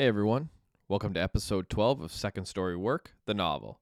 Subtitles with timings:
[0.00, 0.50] Hey everyone,
[0.86, 3.80] welcome to episode 12 of Second Story Work, the novel.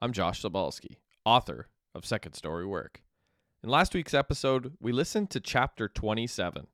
[0.00, 3.02] I'm Josh Zabalski, author of Second Story Work.
[3.60, 6.68] In last week's episode, we listened to chapter 27.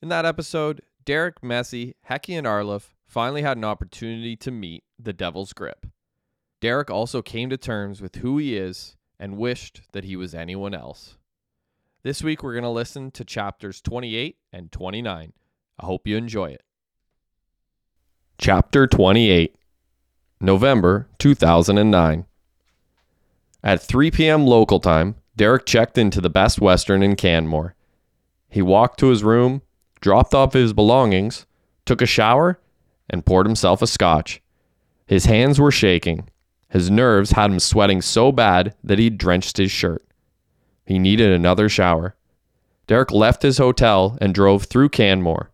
[0.00, 5.12] In that episode, Derek, Messi, Hecky, and Arlov finally had an opportunity to meet the
[5.12, 5.84] Devil's Grip.
[6.62, 10.72] Derek also came to terms with who he is and wished that he was anyone
[10.72, 11.18] else.
[12.04, 15.34] This week, we're going to listen to chapters 28 and 29.
[15.78, 16.62] I hope you enjoy it.
[18.42, 19.54] Chapter 28
[20.40, 22.26] November 2009.
[23.62, 24.46] At 3 p.m.
[24.48, 27.76] local time, Derek checked into the Best Western in Canmore.
[28.48, 29.62] He walked to his room,
[30.00, 31.46] dropped off his belongings,
[31.86, 32.58] took a shower,
[33.08, 34.42] and poured himself a scotch.
[35.06, 36.28] His hands were shaking.
[36.68, 40.04] His nerves had him sweating so bad that he drenched his shirt.
[40.84, 42.16] He needed another shower.
[42.88, 45.52] Derek left his hotel and drove through Canmore,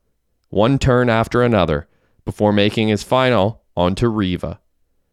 [0.49, 1.87] one turn after another
[2.29, 4.61] before making his final onto Riva.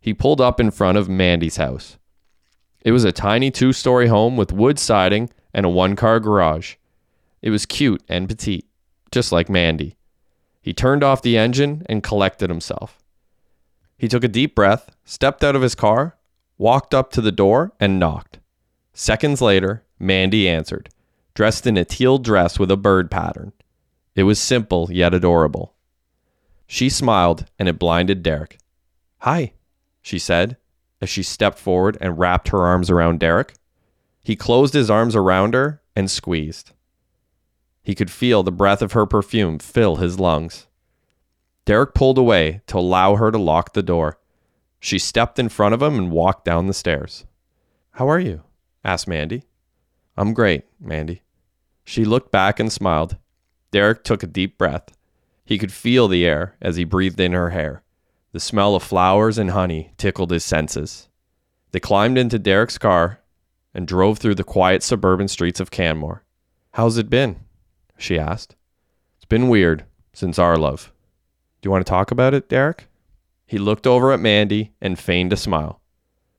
[0.02, 1.98] He pulled up in front of Mandy's house.
[2.82, 6.76] It was a tiny two story home with wood siding and a one car garage.
[7.42, 8.66] It was cute and petite,
[9.12, 9.96] just like Mandy.
[10.62, 13.00] He turned off the engine and collected himself.
[13.98, 16.18] He took a deep breath, stepped out of his car,
[16.58, 18.40] walked up to the door, and knocked.
[18.94, 20.90] Seconds later, Mandy answered,
[21.34, 23.54] dressed in a teal dress with a bird pattern.
[24.16, 25.75] It was simple yet adorable.
[26.68, 28.58] She smiled, and it blinded Derek.
[29.20, 29.54] Hi,
[30.02, 30.58] she said,
[31.02, 33.54] as she stepped forward and wrapped her arms around Derek.
[34.24, 36.72] He closed his arms around her and squeezed.
[37.84, 40.68] He could feel the breath of her perfume fill his lungs.
[41.66, 44.20] Derek pulled away to allow her to lock the door.
[44.80, 47.26] She stepped in front of him and walked down the stairs.
[47.92, 48.44] How are you?
[48.84, 49.44] asked Mandy.
[50.18, 51.24] I'm great, Mandy.
[51.84, 53.18] She looked back and smiled.
[53.72, 54.96] Derek took a deep breath.
[55.46, 57.84] He could feel the air as he breathed in her hair.
[58.32, 61.08] The smell of flowers and honey tickled his senses.
[61.72, 63.20] They climbed into Derek's car
[63.74, 66.24] and drove through the quiet suburban streets of Canmore.
[66.72, 67.42] How's it been?
[67.98, 68.56] she asked.
[69.18, 70.92] It's been weird since our love.
[71.62, 72.88] Do you want to talk about it, Derek?
[73.46, 75.82] He looked over at Mandy and feigned a smile.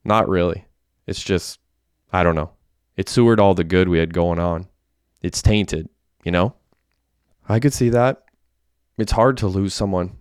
[0.03, 0.65] Not really.
[1.05, 1.59] It's just,
[2.11, 2.51] I don't know.
[2.95, 4.67] It sewered all the good we had going on.
[5.21, 5.89] It's tainted,
[6.23, 6.55] you know?
[7.47, 8.23] I could see that.
[8.97, 10.17] It's hard to lose someone.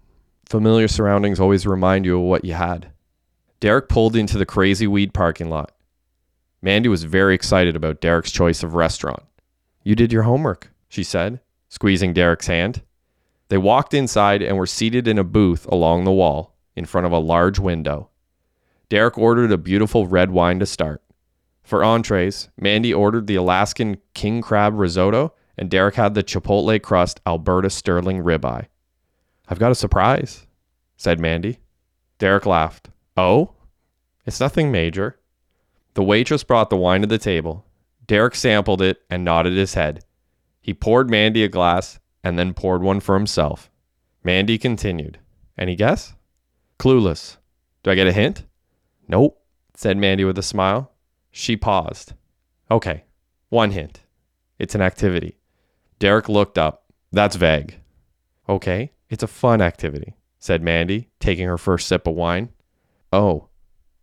[0.46, 2.90] Familiar surroundings always remind you of what you had.
[3.58, 5.72] Derek pulled into the Crazyweed parking lot.
[6.60, 9.22] Mandy was very excited about Derek's choice of restaurant.
[9.82, 12.82] You did your homework, she said, squeezing Derek's hand.
[13.48, 17.12] They walked inside and were seated in a booth along the wall in front of
[17.12, 18.10] a large window.
[18.90, 21.02] Derek ordered a beautiful red wine to start.
[21.62, 27.20] For entrees, Mandy ordered the Alaskan king crab risotto and Derek had the Chipotle crust
[27.26, 28.66] Alberta Sterling ribeye.
[29.48, 30.46] I've got a surprise,
[30.96, 31.58] said Mandy.
[32.18, 32.90] Derek laughed.
[33.16, 33.52] Oh?
[34.24, 35.18] It's nothing major.
[35.94, 37.64] The waitress brought the wine to the table.
[38.06, 40.04] Derek sampled it and nodded his head.
[40.60, 43.70] He poured Mandy a glass and then poured one for himself.
[44.24, 45.18] Mandy continued.
[45.56, 46.14] Any guess?
[46.78, 47.36] Clueless.
[47.82, 48.44] Do I get a hint?
[49.08, 49.40] Nope,
[49.74, 50.92] said Mandy with a smile.
[51.30, 52.14] She paused.
[52.70, 53.04] Okay,
[53.48, 54.00] one hint.
[54.58, 55.38] It's an activity.
[55.98, 56.84] Derek looked up.
[57.12, 57.78] That's vague.
[58.48, 62.50] Okay, it's a fun activity, said Mandy, taking her first sip of wine.
[63.12, 63.48] Oh,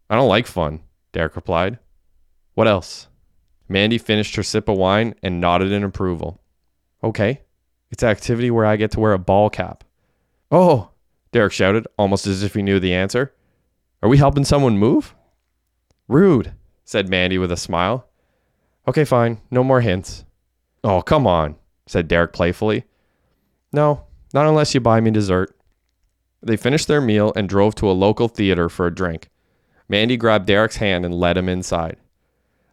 [0.09, 0.81] I don't like fun,
[1.11, 1.79] Derek replied.
[2.55, 3.07] What else?
[3.69, 6.41] Mandy finished her sip of wine and nodded in approval.
[7.03, 7.41] Okay,
[7.91, 9.83] it's an activity where I get to wear a ball cap.
[10.51, 10.89] Oh,
[11.31, 13.33] Derek shouted, almost as if he knew the answer.
[14.01, 15.15] Are we helping someone move?
[16.07, 18.07] Rude, said Mandy with a smile.
[18.87, 20.25] Okay, fine, no more hints.
[20.83, 21.55] Oh, come on,
[21.85, 22.85] said Derek playfully.
[23.71, 25.55] No, not unless you buy me dessert.
[26.41, 29.29] They finished their meal and drove to a local theater for a drink.
[29.87, 31.97] Mandy grabbed Derek's hand and led him inside.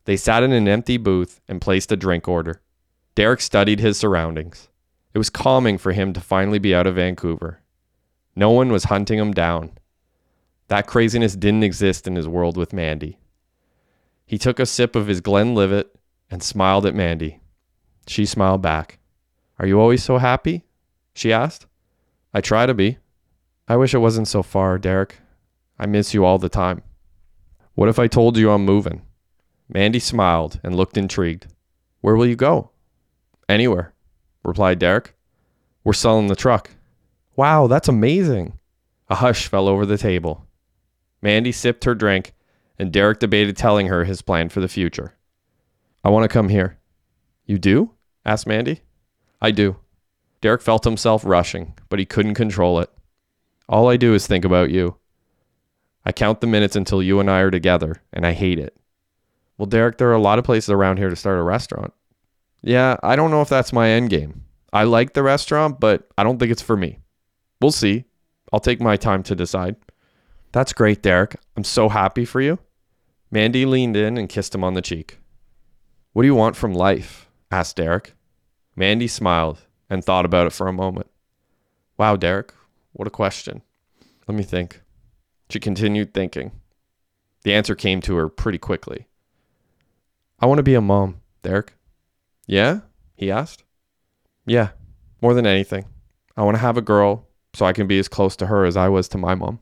[0.04, 2.62] They sat in an empty booth and placed a drink order.
[3.14, 4.68] Derek studied his surroundings.
[5.12, 7.60] It was calming for him to finally be out of Vancouver.
[8.36, 9.72] No one was hunting him down.
[10.68, 13.18] That craziness didn't exist in his world with Mandy.
[14.24, 15.92] He took a sip of his Glenlivet
[16.30, 17.40] and smiled at Mandy.
[18.06, 18.99] She smiled back.
[19.60, 20.64] Are you always so happy?
[21.12, 21.66] She asked.
[22.32, 22.96] I try to be.
[23.68, 25.18] I wish it wasn't so far, Derek.
[25.78, 26.82] I miss you all the time.
[27.74, 29.02] What if I told you I'm moving?
[29.68, 31.46] Mandy smiled and looked intrigued.
[32.00, 32.70] Where will you go?
[33.50, 33.92] Anywhere,
[34.42, 35.14] replied Derek.
[35.84, 36.70] We're selling the truck.
[37.36, 38.58] Wow, that's amazing.
[39.10, 40.46] A hush fell over the table.
[41.20, 42.32] Mandy sipped her drink,
[42.78, 45.18] and Derek debated telling her his plan for the future.
[46.02, 46.78] I want to come here.
[47.44, 47.90] You do?
[48.24, 48.80] asked Mandy.
[49.40, 49.76] I do.
[50.40, 52.90] Derek felt himself rushing, but he couldn't control it.
[53.68, 54.96] All I do is think about you.
[56.04, 58.76] I count the minutes until you and I are together, and I hate it.
[59.58, 61.92] Well, Derek, there are a lot of places around here to start a restaurant.
[62.62, 64.44] Yeah, I don't know if that's my end game.
[64.72, 66.98] I like the restaurant, but I don't think it's for me.
[67.60, 68.04] We'll see.
[68.52, 69.76] I'll take my time to decide.
[70.52, 71.36] That's great, Derek.
[71.56, 72.58] I'm so happy for you.
[73.30, 75.18] Mandy leaned in and kissed him on the cheek.
[76.12, 77.28] What do you want from life?
[77.50, 78.14] asked Derek.
[78.80, 79.58] Mandy smiled
[79.90, 81.10] and thought about it for a moment.
[81.98, 82.54] Wow, Derek,
[82.94, 83.60] what a question.
[84.26, 84.80] Let me think.
[85.50, 86.52] She continued thinking.
[87.42, 89.06] The answer came to her pretty quickly.
[90.38, 91.74] I want to be a mom, Derek.
[92.46, 92.80] Yeah?
[93.16, 93.64] He asked.
[94.46, 94.70] Yeah,
[95.20, 95.84] more than anything.
[96.34, 98.78] I want to have a girl so I can be as close to her as
[98.78, 99.60] I was to my mom.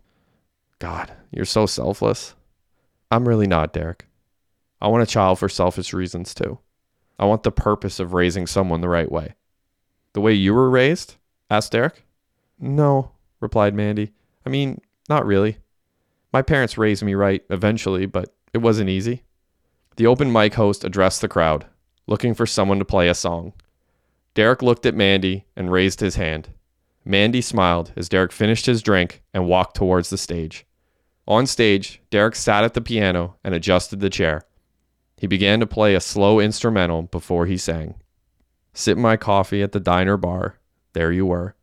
[0.79, 2.37] God, you're so selfless.
[3.11, 4.07] I'm really not, Derek.
[4.81, 6.61] I want a child for selfish reasons too.
[7.19, 9.35] I want the purpose of raising someone the right way.
[10.13, 11.17] The way you were raised?
[11.51, 12.05] asked Derek.
[12.59, 14.13] No, replied Mandy.
[14.45, 15.59] I mean, not really.
[16.33, 19.23] My parents raised me right eventually, but it wasn't easy.
[19.97, 21.67] The open mic host addressed the crowd,
[22.07, 23.53] looking for someone to play a song.
[24.35, 26.51] Derek looked at Mandy and raised his hand.
[27.05, 30.67] Mandy smiled as Derek finished his drink and walked towards the stage.
[31.27, 34.43] On stage, Derek sat at the piano and adjusted the chair.
[35.19, 37.97] He began to play a slow instrumental before he sang.
[38.73, 40.59] Sip my coffee at the diner bar.
[40.93, 41.57] There you were.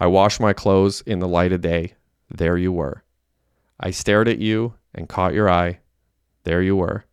[0.00, 1.94] I washed my clothes in the light of day.
[2.28, 3.04] There you were.
[3.78, 5.78] I stared at you and caught your eye.
[6.42, 7.04] There you were.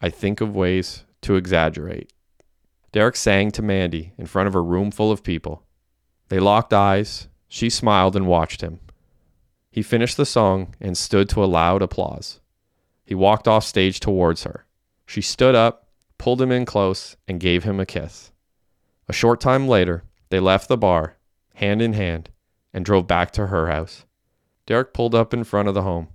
[0.00, 2.10] I think of ways to exaggerate.
[2.92, 5.62] Derek sang to Mandy in front of a room full of people.
[6.28, 7.28] They locked eyes.
[7.48, 8.80] She smiled and watched him.
[9.70, 12.40] He finished the song and stood to a loud applause.
[13.04, 14.64] He walked off stage towards her.
[15.10, 18.30] She stood up, pulled him in close, and gave him a kiss.
[19.08, 21.16] A short time later, they left the bar,
[21.54, 22.30] hand in hand,
[22.72, 24.04] and drove back to her house.
[24.66, 26.10] Derek pulled up in front of the home.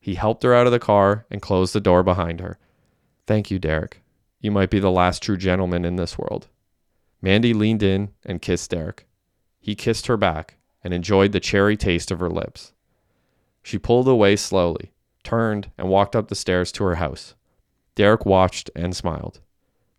[0.00, 2.58] He helped her out of the car and closed the door behind her.
[3.26, 4.00] Thank you, Derek.
[4.40, 6.48] You might be the last true gentleman in this world.
[7.20, 9.06] Mandy leaned in and kissed Derek.
[9.60, 12.72] He kissed her back and enjoyed the cherry taste of her lips.
[13.62, 14.94] She pulled away slowly,
[15.24, 17.34] turned, and walked up the stairs to her house.
[17.94, 19.40] Derek watched and smiled.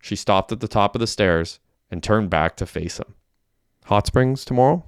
[0.00, 1.60] She stopped at the top of the stairs
[1.90, 3.14] and turned back to face him.
[3.84, 4.84] Hot Springs tomorrow?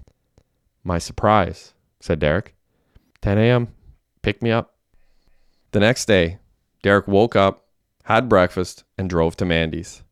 [0.82, 2.54] My surprise, said Derek.
[3.22, 3.68] 10 a.m.
[4.22, 4.74] Pick me up.
[5.72, 6.38] The next day,
[6.82, 7.66] Derek woke up,
[8.04, 10.02] had breakfast, and drove to Mandy's.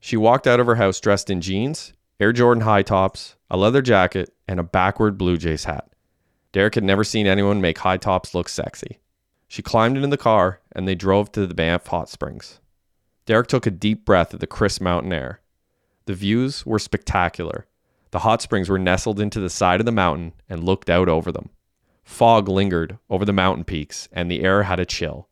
[0.00, 3.82] She walked out of her house dressed in jeans, Air Jordan high tops, a leather
[3.82, 5.90] jacket, and a backward Blue Jays hat.
[6.52, 9.00] Derek had never seen anyone make high tops look sexy.
[9.48, 12.60] She climbed into the car and they drove to the Banff Hot Springs.
[13.26, 15.40] Derek took a deep breath of the crisp mountain air.
[16.06, 17.66] The views were spectacular.
[18.12, 21.32] The hot springs were nestled into the side of the mountain and looked out over
[21.32, 21.50] them.
[22.04, 25.28] Fog lingered over the mountain peaks and the air had a chill.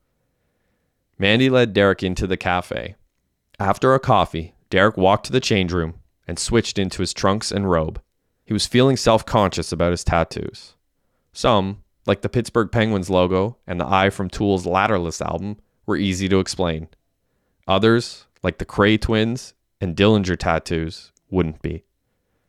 [1.19, 2.96] Mandy led Derek into the cafe.
[3.61, 5.94] After a coffee, Derek walked to the change room
[6.26, 8.00] and switched into his trunks and robe.
[8.44, 10.75] He was feeling self conscious about his tattoos.
[11.32, 16.28] Some, like the Pittsburgh Penguins logo and the eye from Tool's Lateralus album, were easy
[16.28, 16.88] to explain.
[17.66, 21.84] Others, like the Kray twins and Dillinger tattoos, wouldn't be.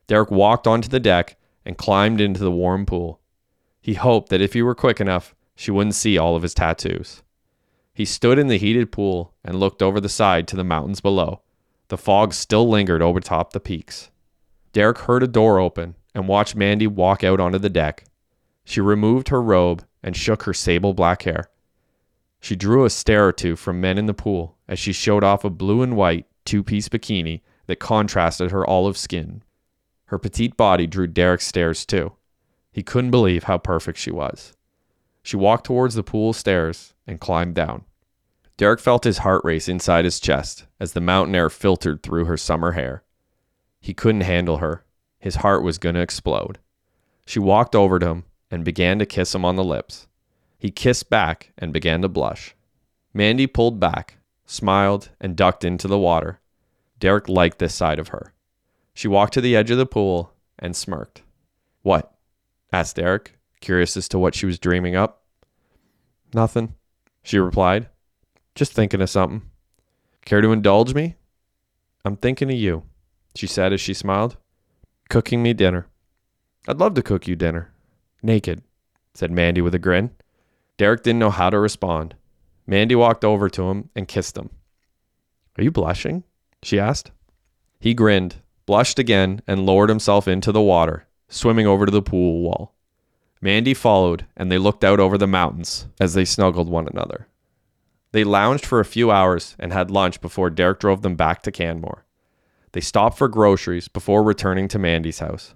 [0.07, 3.19] Derek walked onto the deck and climbed into the warm pool.
[3.81, 7.24] He hoped that if he were quick enough, she wouldn't see all of his tattoos.
[7.93, 11.41] He stood in the heated pool and looked over the side to the mountains below.
[11.88, 14.12] The fog still lingered over top the peaks.
[14.74, 18.03] Derek heard a door open and watched Mandy walk out onto the deck.
[18.65, 21.50] She removed her robe and shook her sable black hair.
[22.39, 25.45] She drew a stare or two from men in the pool as she showed off
[25.45, 29.43] a blue and white two piece bikini that contrasted her olive skin.
[30.05, 32.13] Her petite body drew Derek's stares too.
[32.72, 34.53] He couldn't believe how perfect she was.
[35.24, 37.86] She walked towards the pool stairs and climbed down.
[38.57, 42.38] Derek felt his heart race inside his chest as the mountain air filtered through her
[42.38, 43.03] summer hair.
[43.79, 44.86] He couldn't handle her.
[45.19, 46.60] His heart was going to explode.
[47.25, 48.24] She walked over to him
[48.55, 50.07] and began to kiss him on the lips.
[50.57, 52.55] He kissed back and began to blush.
[53.13, 56.39] Mandy pulled back, smiled, and ducked into the water.
[56.97, 58.33] Derek liked this side of her.
[58.93, 61.21] She walked to the edge of the pool and smirked.
[61.81, 62.15] What?
[62.71, 65.24] asked Derek, curious as to what she was dreaming up.
[66.33, 66.75] Nothing,
[67.24, 67.89] she replied.
[68.55, 69.41] Just thinking of something.
[70.24, 71.15] Care to indulge me?
[72.05, 72.83] I'm thinking of you,
[73.35, 74.38] she said as she smiled.
[75.09, 75.88] Cooking me dinner.
[76.69, 77.74] I'd love to cook you dinner.
[78.25, 78.63] Naked,
[79.13, 80.10] said Mandy with a grin.
[80.77, 82.15] Derek didn't know how to respond.
[82.65, 84.50] Mandy walked over to him and kissed him.
[85.58, 86.24] Are you blushing?
[86.63, 87.12] she asked.
[87.79, 92.41] He grinned, blushed again, and lowered himself into the water, swimming over to the pool
[92.41, 92.74] wall.
[93.41, 97.27] Mandy followed, and they looked out over the mountains as they snuggled one another.
[98.12, 101.51] They lounged for a few hours and had lunch before Derek drove them back to
[101.51, 102.05] Canmore.
[102.72, 105.53] They stopped for groceries before returning to Mandy's house.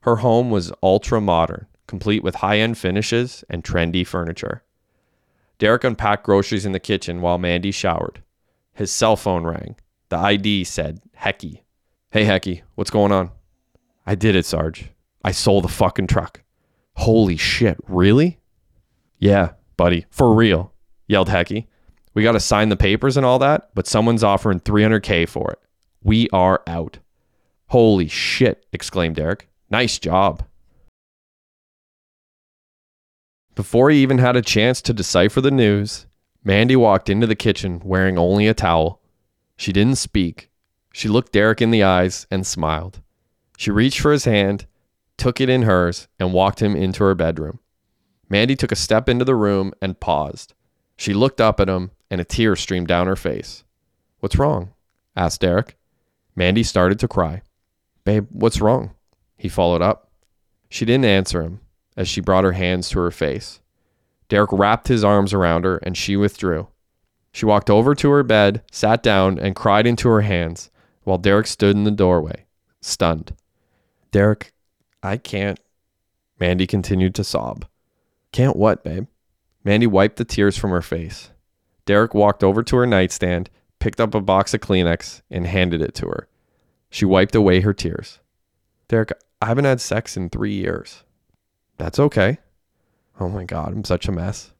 [0.00, 4.62] Her home was ultra modern, complete with high end finishes and trendy furniture.
[5.58, 8.22] Derek unpacked groceries in the kitchen while Mandy showered.
[8.72, 9.76] His cell phone rang.
[10.08, 11.62] The ID said Hecky.
[12.10, 13.30] Hey, Hecky, what's going on?
[14.06, 14.90] I did it, Sarge.
[15.24, 16.42] I sold the fucking truck.
[16.96, 18.38] Holy shit, really?
[19.18, 20.74] Yeah, buddy, for real
[21.06, 21.66] yelled Hecky.
[22.14, 25.58] We got to sign the papers and all that, but someone's offering 300K for it.
[26.02, 26.98] We are out.
[27.68, 29.48] Holy shit, exclaimed Derek.
[29.70, 30.44] Nice job.
[33.54, 36.06] Before he even had a chance to decipher the news,
[36.42, 39.00] Mandy walked into the kitchen wearing only a towel.
[39.56, 40.50] She didn't speak.
[40.92, 43.00] She looked Derek in the eyes and smiled.
[43.56, 44.66] She reached for his hand,
[45.16, 47.60] took it in hers, and walked him into her bedroom.
[48.28, 50.54] Mandy took a step into the room and paused.
[50.96, 53.62] She looked up at him, and a tear streamed down her face.
[54.18, 54.72] What's wrong?
[55.16, 55.76] asked Derek.
[56.34, 57.42] Mandy started to cry.
[58.04, 58.94] Babe, what's wrong?
[59.36, 60.10] He followed up.
[60.68, 61.60] She didn't answer him
[61.96, 63.60] as she brought her hands to her face.
[64.28, 66.68] Derek wrapped his arms around her and she withdrew.
[67.32, 70.70] She walked over to her bed, sat down, and cried into her hands
[71.02, 72.46] while Derek stood in the doorway,
[72.80, 73.34] stunned.
[74.10, 74.52] Derek,
[75.02, 75.58] I can't.
[76.38, 77.66] Mandy continued to sob.
[78.32, 79.06] Can't what, babe?
[79.64, 81.30] Mandy wiped the tears from her face.
[81.86, 85.94] Derek walked over to her nightstand, picked up a box of Kleenex, and handed it
[85.96, 86.28] to her.
[86.90, 88.20] She wiped away her tears.
[88.88, 91.04] Derek, I haven't had sex in three years.
[91.78, 92.38] That's okay.
[93.20, 94.52] Oh my God, I'm such a mess.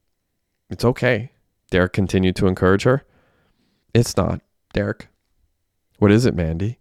[0.71, 1.33] It's okay.
[1.71, 3.05] Derek continued to encourage her.
[3.93, 4.41] It's not,
[4.73, 5.09] Derek.
[5.99, 6.79] What is it, Mandy?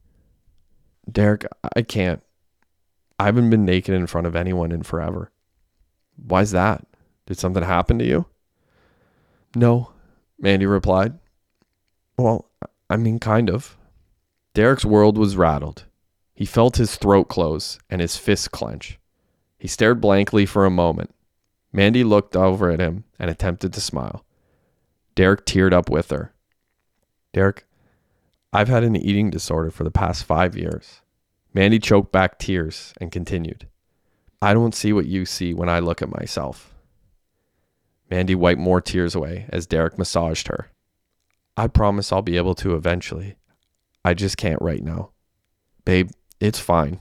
[1.11, 2.21] Derek, I can't.
[3.19, 5.31] I haven't been naked in front of anyone in forever.
[6.15, 6.85] Why's that?
[7.25, 8.25] Did something happen to you?
[9.55, 9.91] No,
[10.39, 11.19] Mandy replied.
[12.17, 12.49] Well,
[12.89, 13.77] I mean, kind of.
[14.53, 15.85] Derek's world was rattled.
[16.33, 18.99] He felt his throat close and his fists clench.
[19.63, 21.15] He stared blankly for a moment.
[21.71, 24.25] Mandy looked over at him and attempted to smile.
[25.15, 26.33] Derek teared up with her.
[27.31, 27.65] Derek,
[28.51, 30.99] I've had an eating disorder for the past five years.
[31.53, 33.69] Mandy choked back tears and continued.
[34.41, 36.73] I don't see what you see when I look at myself.
[38.11, 40.71] Mandy wiped more tears away as Derek massaged her.
[41.55, 43.37] I promise I'll be able to eventually.
[44.03, 45.11] I just can't right now.
[45.85, 46.09] Babe,
[46.41, 46.99] it's fine.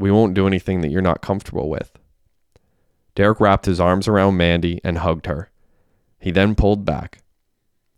[0.00, 1.92] We won't do anything that you're not comfortable with.
[3.14, 5.50] Derek wrapped his arms around Mandy and hugged her.
[6.18, 7.18] He then pulled back.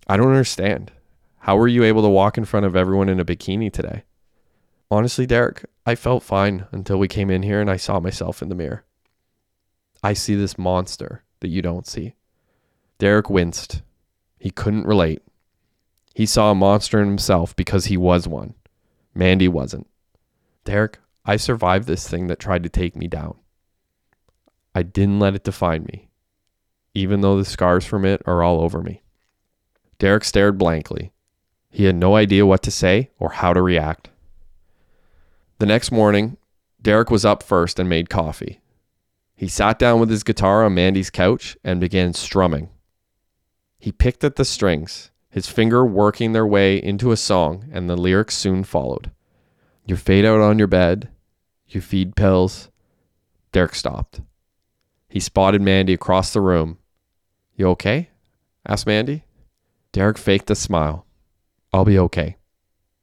[0.09, 0.91] I don't understand.
[1.39, 4.03] How were you able to walk in front of everyone in a bikini today?
[4.91, 8.49] Honestly, Derek, I felt fine until we came in here and I saw myself in
[8.49, 8.85] the mirror.
[10.03, 12.15] I see this monster that you don't see.
[12.99, 13.83] Derek winced.
[14.41, 15.23] He couldn't relate.
[16.17, 18.55] He saw a monster in himself because he was one.
[19.15, 19.87] Mandy wasn't.
[20.65, 23.37] Derek, I survived this thing that tried to take me down.
[24.75, 26.09] I didn't let it define me,
[26.95, 29.03] even though the scars from it are all over me.
[29.99, 31.13] Derek stared blankly.
[31.71, 34.11] He had no idea what to say or how to react.
[35.59, 36.39] The next morning,
[36.81, 38.61] Derek was up first and made coffee.
[39.37, 42.69] He sat down with his guitar on Mandy's couch and began strumming.
[43.79, 47.97] He picked at the strings, his finger working their way into a song, and the
[47.97, 49.11] lyrics soon followed.
[49.93, 51.11] You fade out on your bed,
[51.69, 52.71] you feed pills.
[53.53, 54.23] Derek stopped.
[55.07, 56.79] He spotted Mandy across the room.
[57.57, 58.09] You okay?
[58.67, 59.27] asked Mandy.
[59.93, 61.05] Derek faked a smile.
[61.75, 62.39] I'll be okay.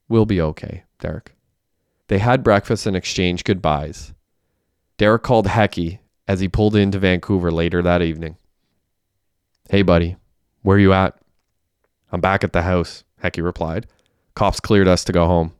[0.07, 1.35] We'll be okay, Derek.
[2.07, 4.15] They had breakfast and exchanged goodbyes.
[4.97, 8.35] Derek called Hecky as he pulled into Vancouver later that evening.
[9.69, 10.15] Hey, buddy,
[10.63, 11.15] where you at?
[12.11, 13.85] I'm back at the house, Hecky replied.
[14.33, 15.53] Cops cleared us to go home.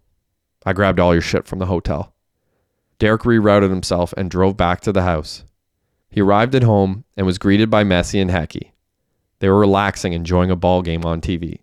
[0.70, 2.14] I grabbed all your shit from the hotel.
[3.00, 5.44] Derek rerouted himself and drove back to the house.
[6.12, 8.74] He arrived at home and was greeted by Messi and Hecky.
[9.40, 11.62] They were relaxing, enjoying a ball game on TV.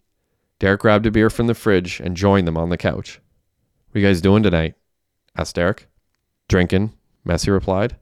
[0.59, 3.21] Derek grabbed a beer from the fridge and joined them on the couch.
[3.91, 4.75] What you guys doing tonight?
[5.37, 5.87] asked Derek.
[6.49, 6.93] Drinking,
[7.25, 7.95] Messi replied.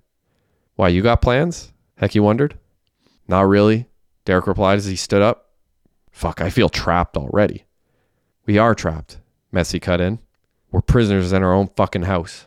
[0.77, 1.75] Why, you got plans?
[2.01, 2.59] Hecky wondered.
[3.29, 3.91] Not really,
[4.25, 5.51] Derek replied as he stood up.
[6.11, 7.67] Fuck, I feel trapped already.
[8.47, 9.19] We are trapped,
[9.53, 10.21] Messi cut in.
[10.75, 12.47] We're prisoners in our own fucking house.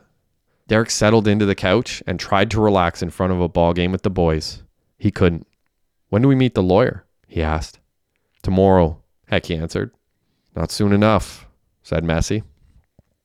[0.68, 3.94] Derek settled into the couch and tried to relax in front of a ball game
[3.94, 4.64] with the boys.
[4.98, 5.48] He couldn't.
[6.10, 7.06] When do we meet the lawyer?
[7.26, 7.80] he asked.
[8.44, 9.92] Tomorrow, Hecky answered.
[10.58, 11.48] Not soon enough,
[11.84, 12.44] said Messi.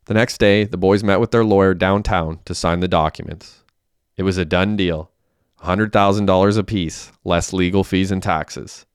[0.04, 3.64] The next day, the boys met with their lawyer downtown to sign the documents.
[4.16, 5.10] It was a done deal
[5.64, 8.86] $100,000 apiece, less legal fees and taxes.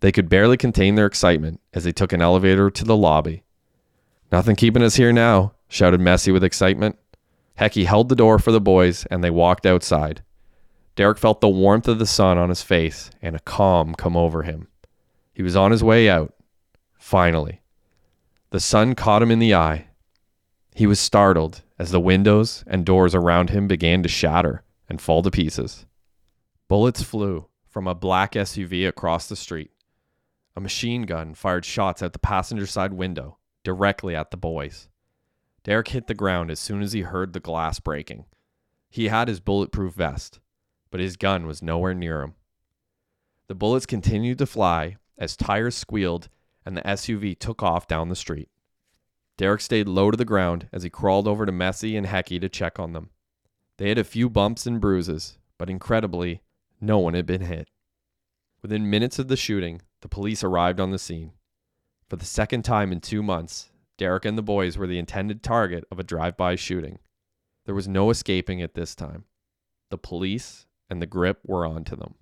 [0.00, 3.42] They could barely contain their excitement as they took an elevator to the lobby.
[4.32, 6.98] Nothing keeping us here now, shouted Messi with excitement.
[7.58, 10.22] Hecky held the door for the boys and they walked outside.
[10.94, 14.42] Derek felt the warmth of the sun on his face and a calm come over
[14.42, 14.68] him.
[15.32, 16.34] He was on his way out.
[16.98, 17.60] Finally.
[18.50, 19.88] The sun caught him in the eye.
[20.74, 25.22] He was startled as the windows and doors around him began to shatter and fall
[25.22, 25.86] to pieces.
[26.68, 29.70] Bullets flew from a black SUV across the street.
[30.56, 34.86] A machine gun fired shots out the passenger side window, directly at the boys.
[35.64, 38.24] Derek hit the ground as soon as he heard the glass breaking.
[38.88, 40.38] He had his bulletproof vest,
[40.92, 42.34] but his gun was nowhere near him.
[43.48, 46.28] The bullets continued to fly as tires squealed
[46.64, 48.50] and the SUV took off down the street.
[49.36, 52.48] Derek stayed low to the ground as he crawled over to Messi and Hecky to
[52.48, 53.10] check on them.
[53.78, 56.40] They had a few bumps and bruises, but incredibly,
[56.80, 57.68] no one had been hit.
[58.62, 61.32] Within minutes of the shooting, the police arrived on the scene.
[62.08, 65.84] For the second time in two months, Derek and the boys were the intended target
[65.90, 67.00] of a drive by shooting.
[67.64, 69.24] There was no escaping it this time.
[69.90, 72.14] The police and the grip were on to them.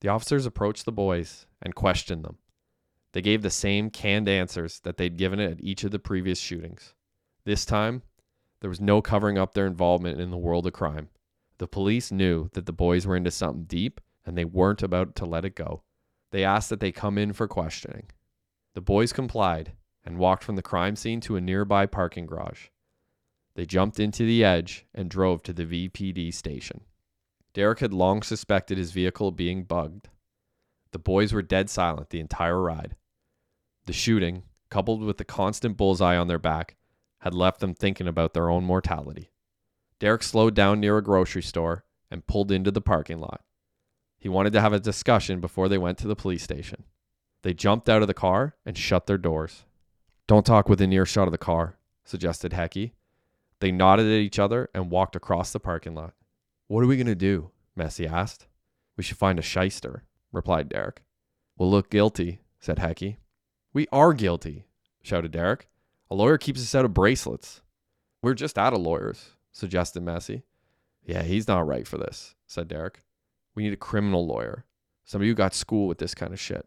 [0.00, 2.38] The officers approached the boys and questioned them.
[3.12, 6.94] They gave the same canned answers that they'd given at each of the previous shootings.
[7.44, 8.02] This time,
[8.60, 11.10] there was no covering up their involvement in the world of crime.
[11.58, 15.26] The police knew that the boys were into something deep and they weren't about to
[15.26, 15.82] let it go.
[16.30, 18.08] They asked that they come in for questioning.
[18.76, 19.72] The boys complied
[20.04, 22.66] and walked from the crime scene to a nearby parking garage.
[23.54, 26.82] They jumped into the edge and drove to the VPD station.
[27.54, 30.10] Derek had long suspected his vehicle being bugged.
[30.92, 32.96] The boys were dead silent the entire ride.
[33.86, 36.76] The shooting, coupled with the constant bullseye on their back,
[37.20, 39.30] had left them thinking about their own mortality.
[40.00, 43.42] Derek slowed down near a grocery store and pulled into the parking lot.
[44.18, 46.84] He wanted to have a discussion before they went to the police station.
[47.46, 49.62] They jumped out of the car and shut their doors.
[50.26, 52.90] Don't talk within earshot of the car, suggested Hecky.
[53.60, 56.14] They nodded at each other and walked across the parking lot.
[56.66, 57.52] What are we going to do?
[57.78, 58.48] Messi asked.
[58.96, 61.04] We should find a shyster, replied Derek.
[61.56, 63.18] We'll look guilty, said Hecky.
[63.72, 64.64] We are guilty,
[65.04, 65.68] shouted Derek.
[66.10, 67.62] A lawyer keeps us out of bracelets.
[68.22, 70.42] We're just out of lawyers, suggested Messi.
[71.04, 73.04] Yeah, he's not right for this, said Derek.
[73.54, 74.64] We need a criminal lawyer,
[75.04, 76.66] somebody who got school with this kind of shit.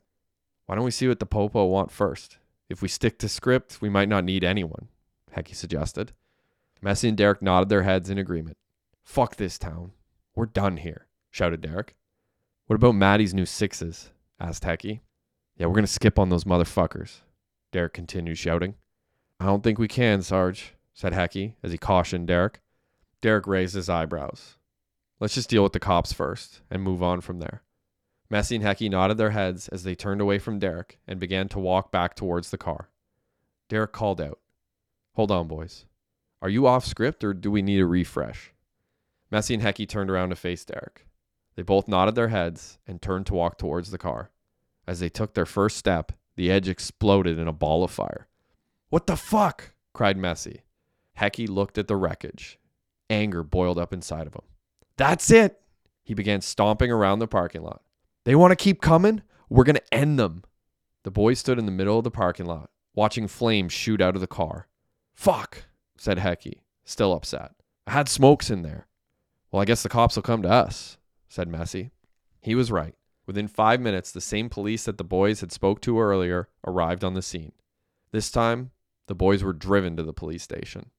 [0.69, 2.37] Why don't we see what the Popo want first?
[2.69, 4.89] If we stick to script, we might not need anyone,
[5.35, 6.11] Hecky suggested.
[6.85, 8.55] Messi and Derek nodded their heads in agreement.
[9.03, 9.93] Fuck this town.
[10.35, 11.95] We're done here, shouted Derek.
[12.67, 14.11] What about Maddie's new sixes?
[14.39, 14.99] asked Hecky.
[15.57, 17.21] Yeah, we're going to skip on those motherfuckers,
[17.71, 18.75] Derek continued shouting.
[19.39, 22.61] I don't think we can, Sarge, said Hecky as he cautioned Derek.
[23.21, 24.57] Derek raised his eyebrows.
[25.19, 27.63] Let's just deal with the cops first and move on from there.
[28.31, 31.59] Messi and Hecky nodded their heads as they turned away from Derek and began to
[31.59, 32.89] walk back towards the car.
[33.69, 34.39] Derek called out,
[35.13, 35.85] Hold on, boys.
[36.41, 38.53] Are you off script or do we need a refresh?
[39.31, 41.05] Messi and Hecky turned around to face Derek.
[41.55, 44.31] They both nodded their heads and turned to walk towards the car.
[44.87, 48.27] As they took their first step, the edge exploded in a ball of fire.
[48.89, 49.73] What the fuck?
[49.93, 50.61] cried Messi.
[51.19, 52.59] Hecky looked at the wreckage.
[53.09, 54.43] Anger boiled up inside of him.
[54.95, 55.59] That's it!
[56.03, 57.81] He began stomping around the parking lot.
[58.29, 59.23] They want to keep coming?
[59.49, 60.43] We're going to end them.
[61.01, 64.21] The boy stood in the middle of the parking lot, watching flames shoot out of
[64.21, 64.67] the car.
[65.15, 65.63] Fuck,
[65.97, 67.53] said Hecky, still upset.
[67.87, 68.85] I had smokes in there.
[69.51, 71.89] Well, I guess the cops will come to us, said Messi.
[72.39, 72.93] He was right.
[73.25, 77.15] Within five minutes, the same police that the boys had spoke to earlier arrived on
[77.15, 77.53] the scene.
[78.11, 78.69] This time,
[79.07, 80.91] the boys were driven to the police station.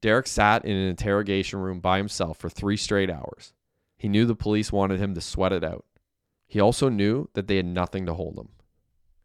[0.00, 3.52] Derek sat in an interrogation room by himself for three straight hours.
[3.96, 5.84] He knew the police wanted him to sweat it out.
[6.48, 8.48] He also knew that they had nothing to hold him.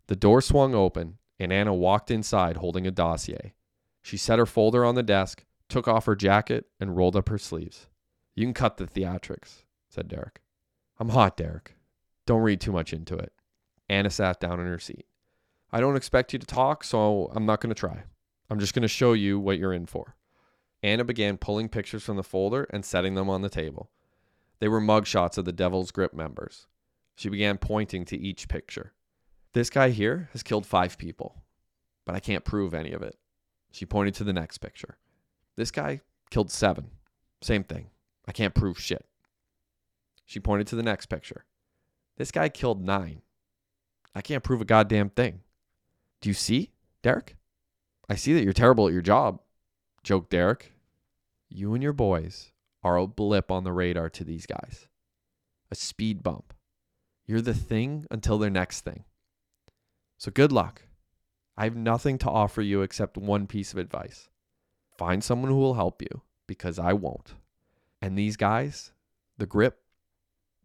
[0.07, 3.53] The door swung open, and Anna walked inside holding a dossier.
[4.01, 7.37] She set her folder on the desk, took off her jacket, and rolled up her
[7.37, 7.87] sleeves.
[8.35, 10.41] You can cut the theatrics, said Derek.
[10.99, 11.75] I'm hot, Derek.
[12.25, 13.31] Don't read too much into it.
[13.89, 15.05] Anna sat down in her seat.
[15.71, 18.03] I don't expect you to talk, so I'm not going to try.
[18.49, 20.15] I'm just going to show you what you're in for.
[20.83, 23.89] Anna began pulling pictures from the folder and setting them on the table.
[24.59, 26.67] They were mugshots of the Devil's Grip members.
[27.15, 28.93] She began pointing to each picture.
[29.53, 31.43] This guy here has killed five people,
[32.05, 33.17] but I can't prove any of it.
[33.71, 34.97] She pointed to the next picture.
[35.55, 36.89] This guy killed seven.
[37.41, 37.89] Same thing.
[38.27, 39.05] I can't prove shit.
[40.25, 41.45] She pointed to the next picture.
[42.17, 43.21] This guy killed nine.
[44.15, 45.41] I can't prove a goddamn thing.
[46.21, 46.71] Do you see,
[47.01, 47.35] Derek?
[48.09, 49.41] I see that you're terrible at your job,
[50.03, 50.71] joked Derek.
[51.49, 52.51] You and your boys
[52.83, 54.87] are a blip on the radar to these guys.
[55.73, 56.52] a speed bump.
[57.25, 59.05] You're the thing until their next thing.
[60.17, 60.83] So good luck.
[61.55, 64.29] I have nothing to offer you except one piece of advice
[64.97, 67.33] find someone who will help you because I won't.
[68.01, 68.91] And these guys,
[69.37, 69.79] the grip,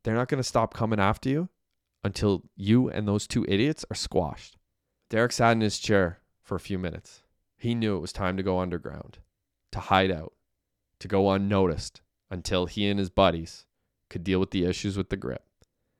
[0.03, 1.49] they're not going to stop coming after you
[2.05, 4.57] until you and those two idiots are squashed.
[5.09, 7.23] Derek sat in his chair for a few minutes.
[7.57, 9.19] He knew it was time to go underground,
[9.73, 10.35] to hide out,
[11.01, 13.67] to go unnoticed until he and his buddies
[14.11, 15.45] could deal with the issues with the grip,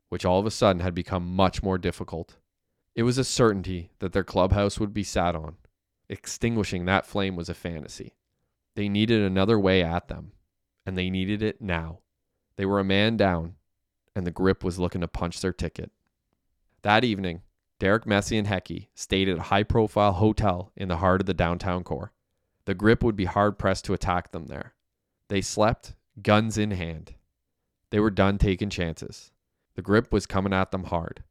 [0.09, 2.37] which all of a sudden had become much more difficult.
[2.95, 5.55] It was a certainty that their clubhouse would be sat on.
[6.09, 8.15] Extinguishing that flame was a fantasy.
[8.75, 10.31] They needed another way at them,
[10.85, 11.99] and they needed it now.
[12.55, 13.55] They were a man down,
[14.15, 15.91] and the grip was looking to punch their ticket.
[16.81, 17.41] That evening,
[17.79, 21.33] Derek Messi and Hecky stayed at a high profile hotel in the heart of the
[21.33, 22.11] downtown core.
[22.65, 24.73] The grip would be hard pressed to attack them there.
[25.29, 27.15] They slept, guns in hand.
[27.91, 29.31] They were done taking chances.
[29.79, 31.23] The grip was coming at them hard.